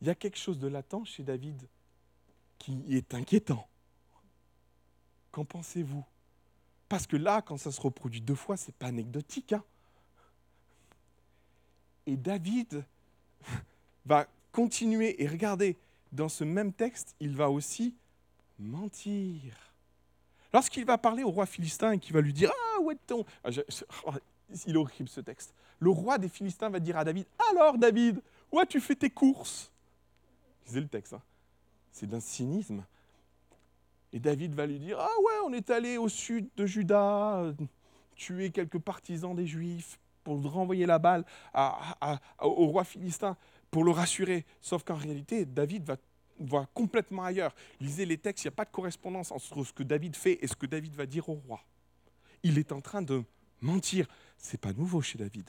[0.00, 1.68] Il y a quelque chose de latent chez David
[2.58, 3.68] qui est inquiétant.
[5.30, 6.04] Qu'en pensez-vous?
[6.88, 9.52] Parce que là, quand ça se reproduit deux fois, ce n'est pas anecdotique.
[9.52, 9.62] Hein.
[12.10, 12.84] Et David
[14.04, 15.76] va continuer, et regardez,
[16.12, 17.94] dans ce même texte, il va aussi
[18.58, 19.54] mentir.
[20.52, 23.24] Lorsqu'il va parler au roi philistin et qu'il va lui dire Ah, où est-on?
[23.44, 23.50] Ah,
[24.06, 24.12] oh,
[24.66, 25.54] Il est horrible ce texte.
[25.78, 29.70] Le roi des Philistins va dire à David Alors, David, où as-tu fait tes courses?
[30.66, 31.12] Lisez le texte.
[31.12, 31.22] Hein.
[31.92, 32.84] C'est d'un cynisme.
[34.12, 37.54] Et David va lui dire Ah, ouais, on est allé au sud de Juda,
[38.16, 41.24] tuer quelques partisans des Juifs, pour renvoyer la balle
[42.40, 43.36] au roi philistin,
[43.70, 44.44] pour le rassurer.
[44.60, 45.96] Sauf qu'en réalité, David
[46.38, 47.54] va, complètement ailleurs.
[47.80, 50.46] Lisez les textes, il n'y a pas de correspondance entre ce que David fait et
[50.46, 51.60] ce que David va dire au roi.
[52.42, 53.22] Il est en train de
[53.60, 54.06] mentir.
[54.38, 55.48] C'est pas nouveau chez David.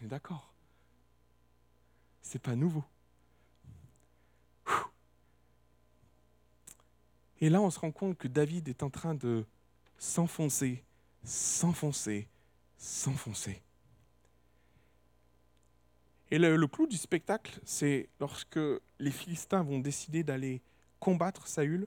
[0.00, 0.52] On est d'accord.
[2.22, 2.84] C'est pas nouveau.
[7.40, 9.44] Et là, on se rend compte que David est en train de
[9.98, 10.84] s'enfoncer,
[11.24, 12.28] s'enfoncer,
[12.82, 13.62] s'enfoncer.
[16.32, 18.58] Et le, clou du spectacle, c'est lorsque
[18.98, 20.60] les Philistins vont décider d'aller
[20.98, 21.86] combattre Saül.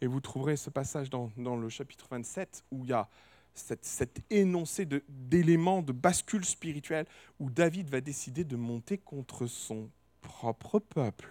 [0.00, 3.08] Et vous trouverez ce passage dans, dans le chapitre 27 où il y a
[3.54, 7.06] cette, cet énoncé d'éléments de, de bascule spirituelle
[7.38, 9.90] où David va décider de monter contre son
[10.22, 11.28] propre peuple.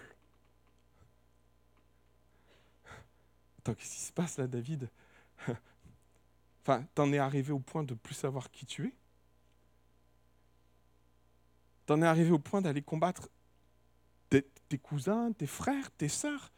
[3.58, 4.88] Attends, qu'est-ce qui se passe là, David?
[6.62, 8.94] Enfin, t'en es arrivé au point de plus savoir qui tu es?
[11.86, 13.28] T'en es arrivé au point d'aller combattre
[14.30, 16.52] tes, cousins, tes frères, tes sœurs?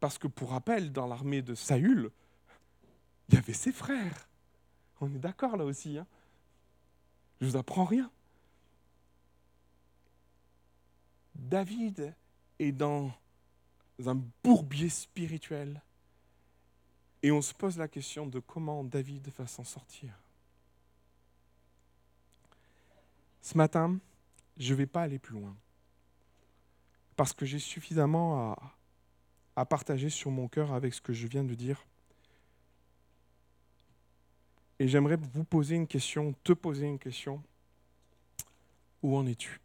[0.00, 2.10] Parce que pour rappel, dans l'armée de Saül,
[3.28, 4.28] il y avait ses frères.
[5.00, 5.96] On est d'accord là aussi.
[5.96, 6.06] Hein?
[7.40, 8.10] Je vous apprends rien.
[11.36, 12.14] David
[12.58, 13.12] est dans
[14.04, 15.80] un bourbier spirituel.
[17.22, 20.12] Et on se pose la question de comment David va s'en sortir.
[23.42, 23.98] Ce matin,
[24.56, 25.56] je ne vais pas aller plus loin.
[27.16, 28.56] Parce que j'ai suffisamment
[29.56, 31.84] à, partager sur mon cœur avec ce que je viens de dire.
[34.78, 37.42] Et j'aimerais vous poser une question, te poser une question.
[39.02, 39.60] Où en es-tu?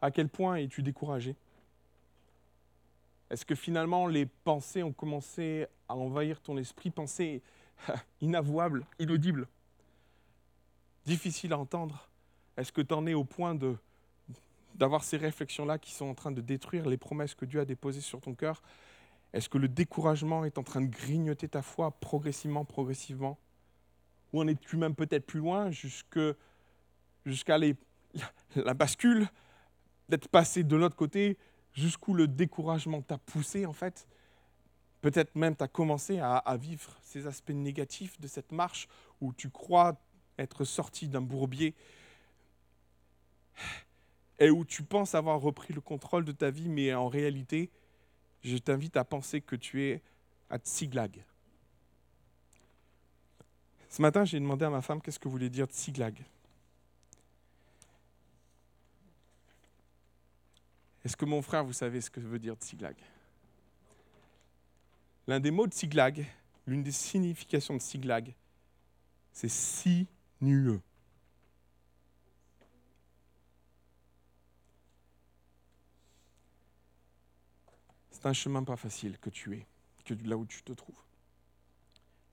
[0.00, 1.36] À quel point es-tu découragé?
[3.32, 7.40] Est-ce que finalement les pensées ont commencé à envahir ton esprit, pensées
[8.20, 9.48] inavouables, inaudibles,
[11.06, 12.10] difficiles à entendre?
[12.58, 13.74] Est-ce que tu en es au point de,
[14.74, 18.02] d'avoir ces réflexions-là qui sont en train de détruire les promesses que Dieu a déposées
[18.02, 18.62] sur ton cœur?
[19.32, 23.38] Est-ce que le découragement est en train de grignoter ta foi progressivement, progressivement?
[24.34, 26.34] Ou en es-tu même peut-être plus loin jusqu'à
[28.56, 29.26] la bascule
[30.10, 31.38] d'être passé de l'autre côté
[31.74, 34.06] jusqu'où le découragement t'a poussé en fait.
[35.00, 38.88] Peut-être même tu commencé à, à, vivre ces aspects négatifs de cette marche
[39.20, 40.00] où tu crois
[40.38, 41.74] être sorti d'un bourbier
[44.38, 47.70] et où tu penses avoir repris le contrôle de ta vie, mais en réalité,
[48.42, 50.02] je t'invite à penser que tu es
[50.50, 51.24] à Tsiglag.
[53.88, 56.24] Ce matin, j'ai demandé à ma femme qu'est-ce que voulait dire Tsiglag.
[61.04, 62.96] Est-ce que mon frère, vous savez ce que veut dire Tsiglag
[65.26, 66.26] L'un des mots de Tsiglag,
[66.66, 68.34] l'une des significations de Tsiglag,
[69.32, 70.80] c'est sinueux.
[78.10, 79.66] C'est un chemin pas facile que tu es,
[80.04, 80.94] que là où tu te trouves.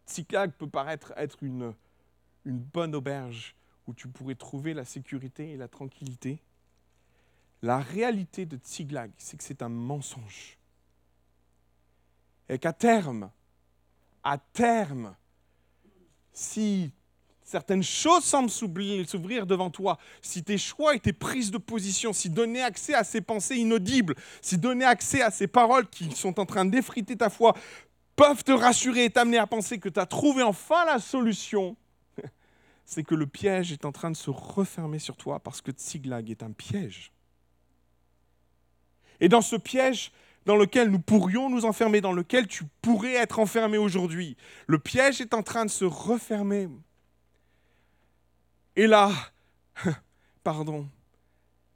[0.05, 1.74] Tsiglag peut paraître être une,
[2.45, 3.55] une bonne auberge
[3.88, 6.39] où tu pourrais trouver la sécurité et la tranquillité.
[7.62, 10.57] La réalité de Tsiglag, c'est que c'est un mensonge.
[12.47, 13.30] Et qu'à terme,
[14.24, 15.16] à terme,
[16.32, 16.91] si
[17.43, 22.30] certaines choses semblent s'ouvrir devant toi, si tes choix et tes prises de position, si
[22.30, 26.45] donner accès à ces pensées inaudibles, si donner accès à ces paroles qui sont en
[26.45, 27.55] train d'effriter ta foi,
[28.16, 31.76] peuvent te rassurer et t'amener à penser que tu as trouvé enfin la solution,
[32.86, 36.30] c'est que le piège est en train de se refermer sur toi parce que Tsiglag
[36.30, 37.12] est un piège.
[39.22, 40.11] Et dans ce piège
[40.45, 44.36] dans lequel nous pourrions nous enfermer, dans lequel tu pourrais être enfermé aujourd'hui,
[44.67, 46.67] le piège est en train de se refermer.
[48.76, 49.11] Et là,
[50.43, 50.88] pardon,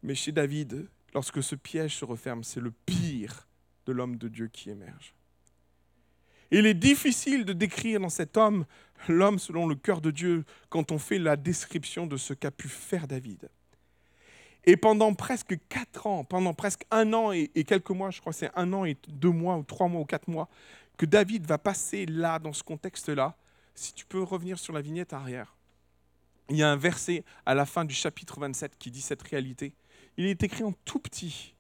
[0.02, 3.48] mais chez David, lorsque ce piège se referme, c'est le pire
[3.86, 5.14] de l'homme de Dieu qui émerge.
[6.52, 8.66] Il est difficile de décrire dans cet homme
[9.08, 12.70] l'homme selon le cœur de Dieu quand on fait la description de ce qu'a pu
[12.70, 13.50] faire David.
[14.66, 18.52] Et pendant presque quatre ans, pendant presque un an et, quelques mois, je crois c'est
[18.56, 20.48] un an et deux mois, ou trois mois, ou quatre mois,
[20.98, 23.36] que David va passer là, dans ce contexte-là.
[23.76, 25.56] Si tu peux revenir sur la vignette arrière.
[26.50, 29.74] Il y a un verset à la fin du chapitre 27 qui dit cette réalité.
[30.18, 31.56] Il est écrit en tout petit,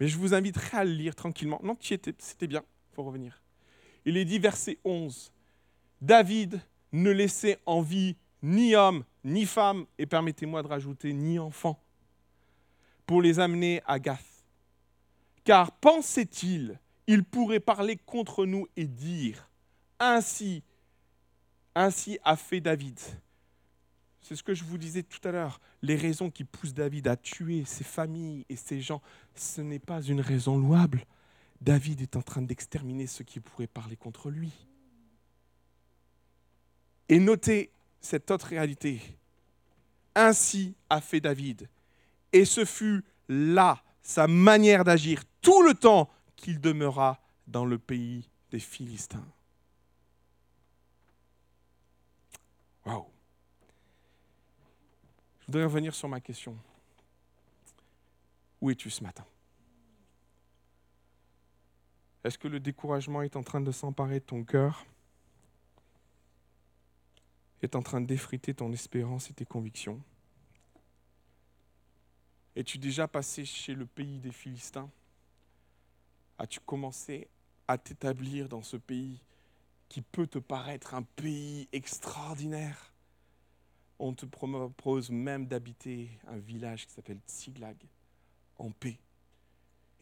[0.00, 1.60] mais je vous inviterai à le lire tranquillement.
[1.62, 3.42] Non, c'était bien, il faut revenir.
[4.04, 5.30] Il est dit, verset 11,
[6.00, 6.60] David
[6.92, 11.81] ne laissait en vie ni homme, ni femme, et permettez-moi de rajouter, ni enfant
[13.12, 14.24] pour les amener à Gath.
[15.44, 19.50] Car pensait-il, il pourrait parler contre nous et dire,
[19.98, 20.62] ainsi
[21.74, 22.98] Ainsi a fait David.
[24.22, 25.60] C'est ce que je vous disais tout à l'heure.
[25.82, 29.02] Les raisons qui poussent David à tuer ses familles et ses gens,
[29.34, 31.04] ce n'est pas une raison louable.
[31.60, 34.52] David est en train d'exterminer ceux qui pourraient parler contre lui.
[37.10, 39.02] Et notez cette autre réalité.
[40.14, 41.68] Ainsi a fait David.
[42.32, 48.28] Et ce fut là sa manière d'agir tout le temps qu'il demeura dans le pays
[48.50, 49.26] des Philistins.
[52.84, 53.06] Waouh!
[55.40, 56.56] Je voudrais revenir sur ma question.
[58.60, 59.24] Où es-tu ce matin?
[62.24, 64.86] Est-ce que le découragement est en train de s'emparer de ton cœur?
[67.60, 70.00] Est en train d'effriter ton espérance et tes convictions?
[72.54, 74.90] Es-tu déjà passé chez le pays des Philistins?
[76.38, 77.28] As-tu commencé
[77.66, 79.20] à t'établir dans ce pays
[79.88, 82.92] qui peut te paraître un pays extraordinaire?
[83.98, 87.76] On te propose même d'habiter un village qui s'appelle Tsiglag,
[88.58, 88.98] en paix.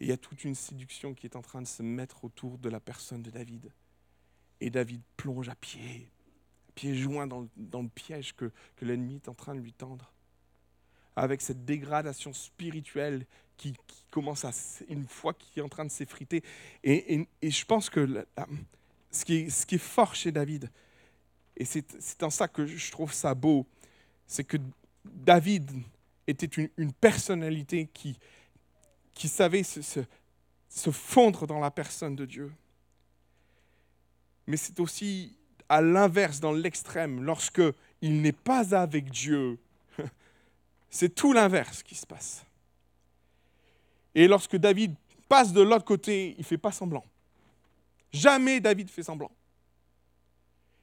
[0.01, 2.59] Et il y a toute une séduction qui est en train de se mettre autour
[2.59, 3.70] de la personne de David.
[4.61, 6.11] Et David plonge à pied,
[6.74, 10.11] pieds joints dans, le piège que l'ennemi est en train de lui tendre
[11.21, 13.27] avec cette dégradation spirituelle
[13.59, 13.75] qui,
[14.11, 14.53] commence à,
[14.89, 16.43] une fois qui est en train de s'effriter.
[16.83, 18.27] Et, je pense que
[19.11, 20.71] ce, qui est, fort chez David,
[21.59, 23.66] et c'est en ça que je trouve ça beau,
[24.27, 24.57] c'est que
[25.05, 25.71] David
[26.27, 26.47] était
[26.79, 30.01] une, personnalité qui, savait se,
[30.71, 32.51] se fondre dans la personne de Dieu.
[34.47, 35.37] Mais c'est aussi
[35.68, 37.62] à l'inverse, dans l'extrême, lorsque
[38.01, 39.59] il n'est pas avec Dieu,
[40.91, 42.45] c'est tout l'inverse qui se passe.
[44.14, 44.95] Et lorsque David
[45.28, 47.05] passe de l'autre côté, il ne fait pas semblant.
[48.12, 49.30] Jamais David fait semblant.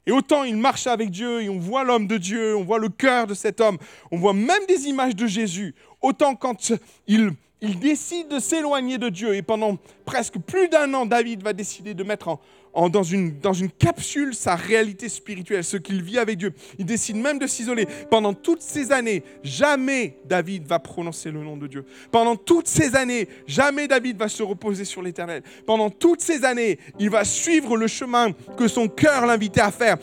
[0.06, 2.88] Et autant il marche avec Dieu et on voit l'homme de Dieu, on voit le
[2.88, 3.78] cœur de cet homme,
[4.10, 6.72] on voit même des images de Jésus, autant quand
[7.08, 11.54] il il décide de s'éloigner de Dieu et pendant presque plus d'un an, David va
[11.54, 12.40] décider de mettre en,
[12.74, 16.54] dans, une, dans une capsule sa réalité spirituelle, ce qu'il vit avec Dieu.
[16.78, 17.88] Il décide même de s'isoler.
[18.10, 21.86] Pendant toutes ces années, jamais David va prononcer le nom de Dieu.
[22.12, 25.44] Pendant toutes ces années, jamais David va se reposer sur l'Éternel.
[25.66, 29.98] Pendant toutes ces années, il va suivre le chemin que son cœur l'invitait à faire,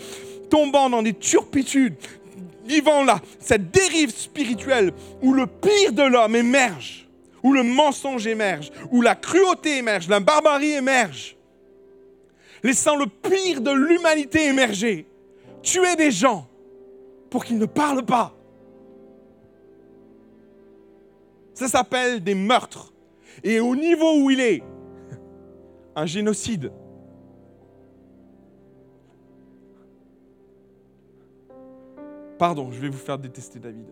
[0.51, 1.95] tombant dans des turpitudes,
[2.67, 4.93] vivant là, cette dérive spirituelle
[5.23, 7.05] où le pire de l'homme émerge
[7.45, 11.34] où le mensonge émerge, où la cruauté émerge, la barbarie émerge,
[12.65, 15.07] laissant le pire de l'humanité émerger,
[15.63, 16.49] tuer des gens
[17.29, 18.35] pour qu'ils ne parlent pas.
[21.53, 22.93] Ça s'appelle des meurtres.
[23.45, 24.63] Et au niveau où il est,
[25.95, 26.73] un génocide.
[32.39, 33.87] Pardon, je vais vous faire détester David.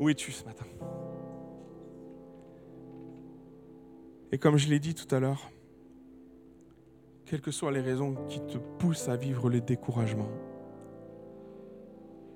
[0.00, 0.66] Où es-tu ce matin?
[4.32, 5.50] Et comme je l'ai dit tout à l'heure,
[7.24, 10.28] quelles que soient les raisons qui te poussent à vivre le découragement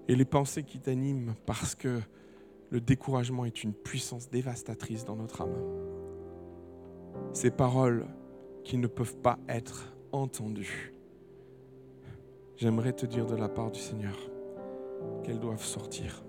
[0.07, 2.01] et les pensées qui t'animent parce que
[2.71, 5.57] le découragement est une puissance dévastatrice dans notre âme.
[7.33, 8.07] Ces paroles
[8.65, 10.95] qui ne peuvent pas être entendues.
[12.57, 14.17] J'aimerais te dire de la part du Seigneur
[15.23, 16.25] qu'elles doivent sortir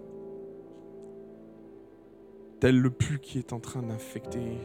[2.59, 4.57] tel le pu qui est en train d'infecter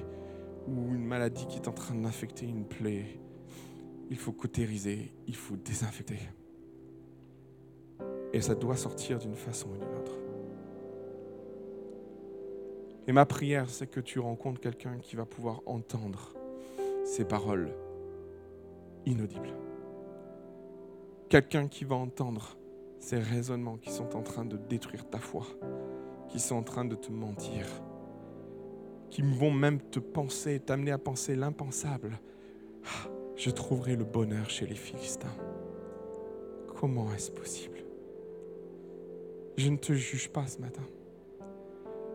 [0.66, 3.20] ou une maladie qui est en train d'infecter une plaie.
[4.10, 6.18] Il faut cautériser, il faut désinfecter.
[8.32, 10.18] Et ça doit sortir d'une façon ou d'une autre.
[13.06, 16.34] Et ma prière, c'est que tu rencontres quelqu'un qui va pouvoir entendre
[17.04, 17.70] ces paroles
[19.06, 19.54] inaudibles.
[21.28, 22.56] Quelqu'un qui va entendre
[22.98, 25.46] ces raisonnements qui sont en train de détruire ta foi
[26.34, 27.64] qui sont en train de te mentir,
[29.08, 32.18] qui vont même te penser, t'amener à penser l'impensable.
[32.84, 35.36] Ah, je trouverai le bonheur chez les Philistins.
[36.80, 37.78] Comment est-ce possible?
[39.56, 40.82] Je ne te juge pas ce matin.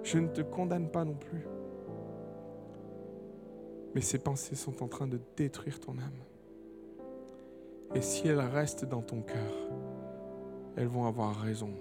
[0.03, 1.47] Je ne te condamne pas non plus.
[3.95, 6.25] Mais ces pensées sont en train de détruire ton âme.
[7.95, 9.53] Et si elles restent dans ton cœur,
[10.75, 11.71] elles vont avoir raison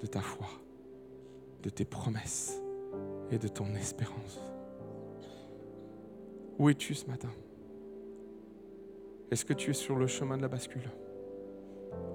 [0.00, 0.48] de ta foi
[1.62, 2.60] de tes promesses
[3.30, 4.40] et de ton espérance.
[6.58, 7.30] Où es-tu ce matin?
[9.30, 10.90] Est-ce que tu es sur le chemin de la bascule?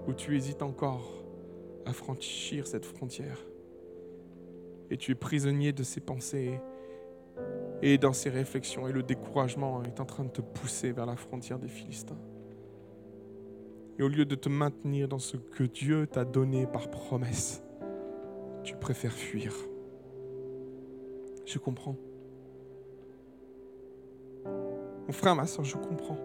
[0.08, 1.24] Ou tu hésites encore
[1.86, 3.40] à franchir cette frontière?
[4.90, 6.60] Et tu es prisonnier de ces pensées
[7.82, 11.16] Et dans ces réflexions, et le découragement est en train de te pousser vers la
[11.16, 12.18] frontière des Philistins.
[13.98, 17.65] Et au lieu de te maintenir dans ce que Dieu t'a donné par promesse,
[18.66, 19.54] tu préfères fuir.
[21.46, 21.96] Je comprends.
[24.44, 26.18] Mon frère, ma soeur, je comprends.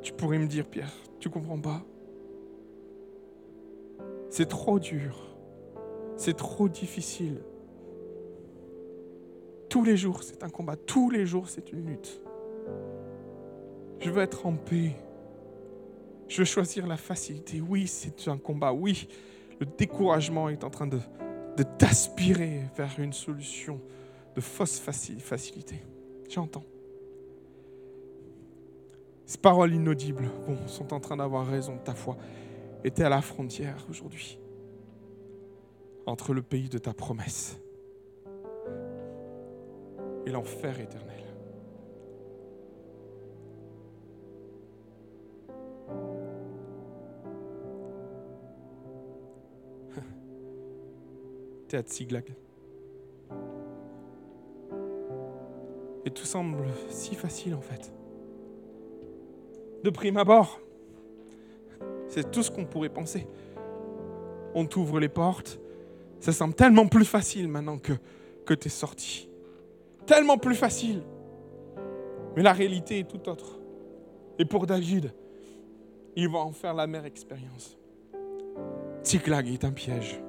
[0.00, 1.84] Tu pourrais me dire, Pierre, tu comprends pas?
[4.30, 5.36] C'est trop dur.
[6.16, 7.42] C'est trop difficile.
[9.68, 10.76] Tous les jours, c'est un combat.
[10.76, 12.22] Tous les jours, c'est une lutte.
[13.98, 14.94] Je veux être en paix.
[16.28, 17.60] Je veux choisir la facilité.
[17.60, 18.72] Oui, c'est un combat.
[18.72, 19.08] Oui,
[19.60, 20.98] le découragement est en train de,
[21.78, 23.80] t'aspirer vers une solution
[24.36, 25.82] de fausse facilité.
[26.28, 26.64] J'entends.
[29.26, 30.30] Ces paroles inaudibles
[30.66, 32.16] sont en train d'avoir raison ta foi.
[32.84, 34.38] Et tu es à la frontière aujourd'hui
[36.06, 37.58] entre le pays de ta promesse
[40.24, 41.27] et l'enfer éternel.
[51.76, 52.24] À Tsiglag.
[56.06, 57.92] Et tout semble si facile en fait.
[59.84, 60.60] De prime abord,
[62.08, 63.26] c'est tout ce qu'on pourrait penser.
[64.54, 65.60] On t'ouvre les portes,
[66.20, 67.92] ça semble tellement plus facile maintenant que,
[68.46, 69.28] que tu sorti.
[70.06, 71.02] Tellement plus facile.
[72.34, 73.58] Mais la réalité est tout autre.
[74.38, 75.12] Et pour David,
[76.16, 77.76] il va en faire la même expérience.
[79.02, 80.20] Tsiklag est un piège.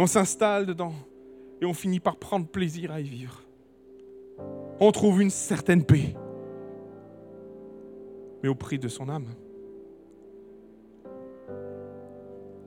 [0.00, 0.92] On s'installe dedans
[1.60, 3.42] et on finit par prendre plaisir à y vivre.
[4.78, 6.14] On trouve une certaine paix,
[8.40, 9.26] mais au prix de son âme,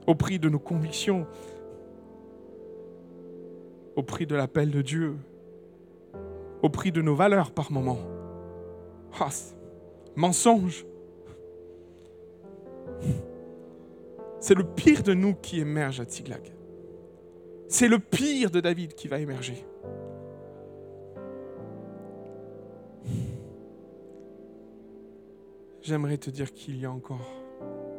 [0.06, 1.26] au prix de nos convictions,
[3.96, 5.16] au prix de l'appel de Dieu,
[6.62, 8.00] au prix de nos valeurs par moments.
[9.22, 9.30] Ah,
[10.18, 10.86] mensonge.
[14.42, 16.52] C'est le pire de nous qui émerge à Tiglag.
[17.72, 19.66] C'est le pire de David qui va émerger.
[25.82, 27.32] J'aimerais te dire qu'il y a encore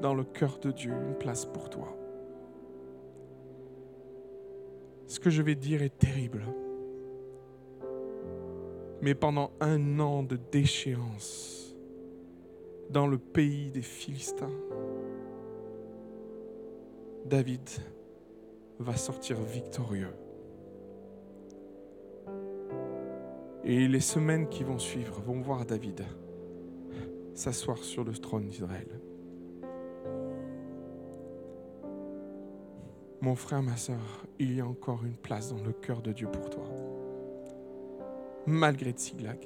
[0.02, 1.96] dans le cœur de Dieu une place pour toi.
[5.06, 6.44] Ce que je vais dire est terrible.
[9.00, 11.74] Mais pendant un an de déchéance
[12.90, 14.52] dans le pays des Philistins,
[17.24, 17.70] David
[18.78, 20.14] va sortir victorieux.
[23.64, 26.04] Et les semaines qui vont suivre vont voir David
[27.34, 28.88] s'asseoir sur le trône d'Israël.
[33.20, 36.28] Mon frère, ma soeur, il y a encore une place dans le cœur de Dieu
[36.28, 36.64] pour toi.
[38.46, 39.38] Malgré Tsiglag,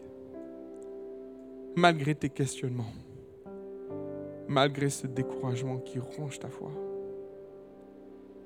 [1.76, 2.94] malgré tes questionnements,
[4.48, 6.70] malgré ce découragement qui ronge ta foi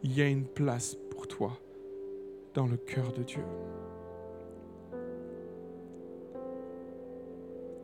[0.02, 1.58] il y a une place pour toi
[2.54, 3.42] dans le cœur de Dieu.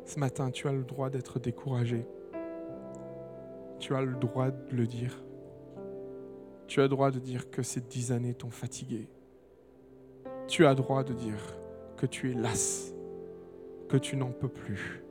[0.05, 2.07] Ce matin, tu as le droit d'être découragé.
[3.79, 5.23] Tu as le droit de le dire.
[6.69, 9.09] Tu as le droit de dire que ces dix années t'ont fatigué.
[10.49, 11.59] Tu as le droit de dire
[11.97, 12.95] que tu es las,
[13.89, 15.03] que tu n'en peux plus.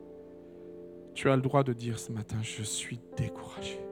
[1.13, 3.84] Tu as le droit de dire ce matin, je suis découragé.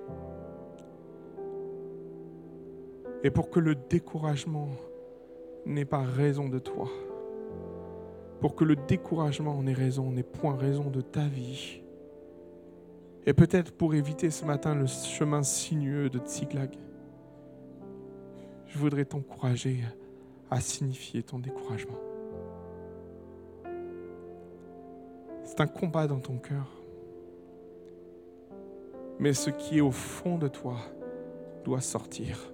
[3.23, 4.69] Et pour que le découragement
[5.65, 6.89] n'ait pas raison de toi,
[8.41, 11.81] pour que le découragement n'ait raison, n'ait point raison de ta vie,
[13.25, 16.75] et peut-être pour éviter ce matin le chemin sinueux de Tsiglag,
[18.67, 19.79] je voudrais t'encourager
[20.51, 21.99] à signifier ton découragement.
[25.43, 26.67] C'est un combat dans ton cœur.
[29.19, 30.77] Mais ce qui est au fond de toi
[31.63, 32.52] doit sortir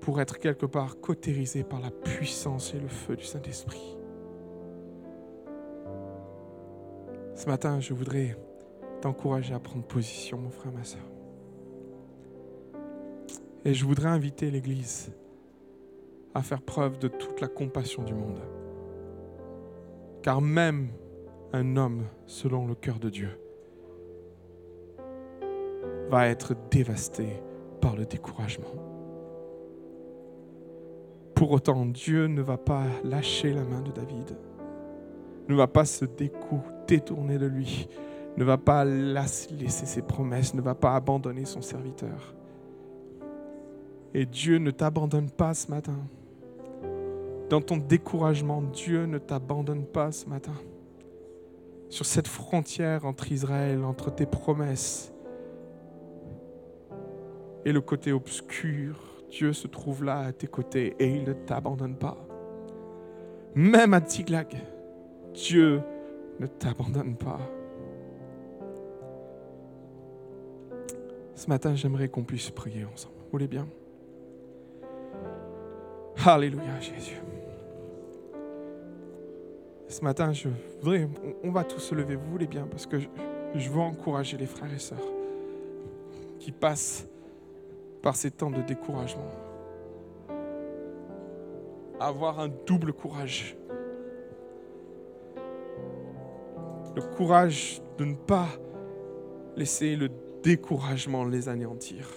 [0.00, 3.96] pour être quelque part cautérisé par la puissance et le feu du Saint-Esprit.
[7.34, 8.36] Ce matin, je voudrais
[9.00, 11.00] t'encourager à prendre position, mon frère, ma soeur.
[13.64, 15.12] Et je voudrais inviter l'Église
[16.34, 18.40] à faire preuve de toute la compassion du monde.
[20.22, 20.88] Car même
[21.52, 23.30] un homme selon le cœur de Dieu
[26.10, 27.28] va être dévasté
[27.80, 28.97] par le découragement.
[31.38, 34.36] Pour autant, Dieu ne va pas lâcher la main de David,
[35.48, 36.04] ne va pas se
[36.88, 37.88] détourner de lui,
[38.36, 42.34] ne va pas laisser ses promesses, ne va pas abandonner son serviteur.
[44.14, 45.94] Et Dieu ne t'abandonne pas ce matin.
[47.48, 50.54] Dans ton découragement, Dieu ne t'abandonne pas ce matin.
[51.88, 55.12] Sur cette frontière entre Israël, entre tes promesses
[57.64, 61.96] et le côté obscur, Dieu se trouve là à tes côtés et il ne t'abandonne
[61.96, 62.16] pas.
[63.54, 64.54] Même à Tiglag,
[65.34, 65.80] Dieu
[66.38, 67.40] ne t'abandonne pas.
[71.34, 73.14] Ce matin, j'aimerais qu'on puisse prier ensemble.
[73.18, 73.68] Vous voulez bien?
[76.24, 77.20] Alléluia, Jésus.
[79.88, 80.48] Ce matin, je
[80.80, 81.08] voudrais,
[81.42, 83.08] on va tous se lever, vous voulez bien, parce que je,
[83.54, 84.98] je veux encourager les frères et sœurs
[86.38, 87.08] qui passent
[88.02, 89.30] par ces temps de découragement.
[92.00, 93.56] Avoir un double courage.
[96.94, 98.48] Le courage de ne pas
[99.56, 100.08] laisser le
[100.42, 102.08] découragement les anéantir.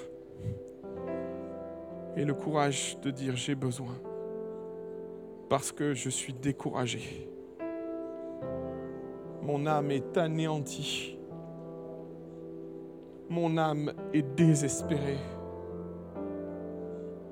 [2.15, 3.95] Et le courage de dire j'ai besoin
[5.49, 7.27] parce que je suis découragé.
[9.41, 11.17] Mon âme est anéantie.
[13.29, 15.17] Mon âme est désespérée.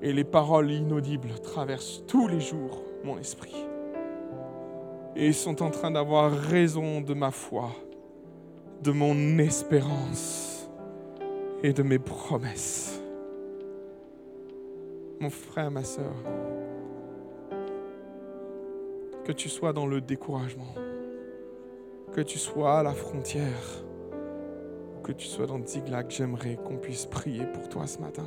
[0.01, 3.55] Et les paroles inaudibles traversent tous les jours mon esprit.
[5.15, 7.71] Et sont en train d'avoir raison de ma foi,
[8.81, 10.69] de mon espérance
[11.63, 13.01] et de mes promesses.
[15.19, 16.13] Mon frère, ma soeur,
[19.25, 20.73] que tu sois dans le découragement,
[22.13, 23.83] que tu sois à la frontière,
[25.03, 28.25] que tu sois dans Ziglag, j'aimerais qu'on puisse prier pour toi ce matin.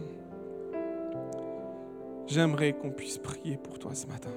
[2.27, 4.31] J'aimerais qu'on puisse prier pour toi ce matin.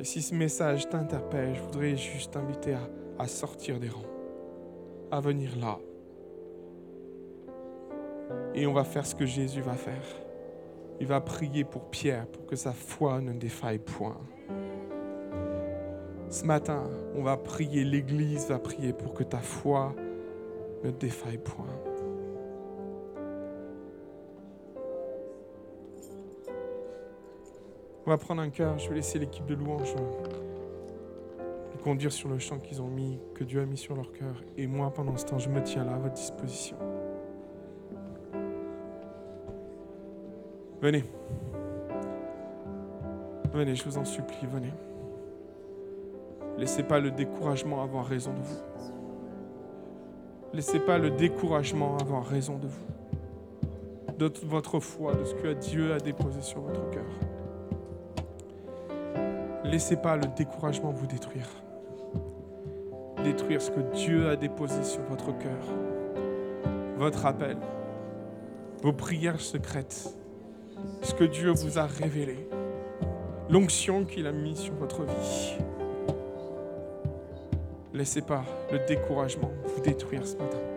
[0.00, 2.76] Et si ce message t'interpelle, je voudrais juste t'inviter
[3.18, 4.02] à, sortir des rangs,
[5.10, 5.78] à venir là.
[8.54, 10.04] Et on va faire ce que Jésus va faire.
[11.00, 14.20] Il va prier pour Pierre pour que sa foi ne défaille point.
[16.28, 19.94] Ce matin, on va prier, l'Église va prier pour que ta foi
[20.82, 21.66] ne défaille point.
[28.06, 30.44] On va prendre un cœur, je vais laisser l'équipe de louange nous
[31.82, 34.42] conduire sur le chant qu'ils ont mis, que Dieu a mis sur leur cœur.
[34.56, 36.76] Et moi, pendant ce temps, je me tiens là à votre disposition.
[40.80, 41.04] Venez.
[43.52, 44.72] Venez, je vous en supplie, venez.
[46.58, 48.60] Laissez pas le découragement avoir raison de vous.
[50.52, 54.16] Laissez pas le découragement avoir raison de vous.
[54.18, 57.33] De votre foi, de ce que Dieu a déposé sur votre cœur.
[59.74, 61.48] Laissez pas le découragement vous détruire.
[63.24, 65.64] Détruire ce que Dieu a déposé sur votre cœur.
[66.96, 67.56] Votre appel.
[68.82, 70.16] Vos prières secrètes.
[71.02, 72.48] Ce que Dieu vous a révélé.
[73.50, 75.56] L'onction qu'il a mis sur votre vie.
[77.92, 80.73] Laissez pas le découragement vous détruire ce matin.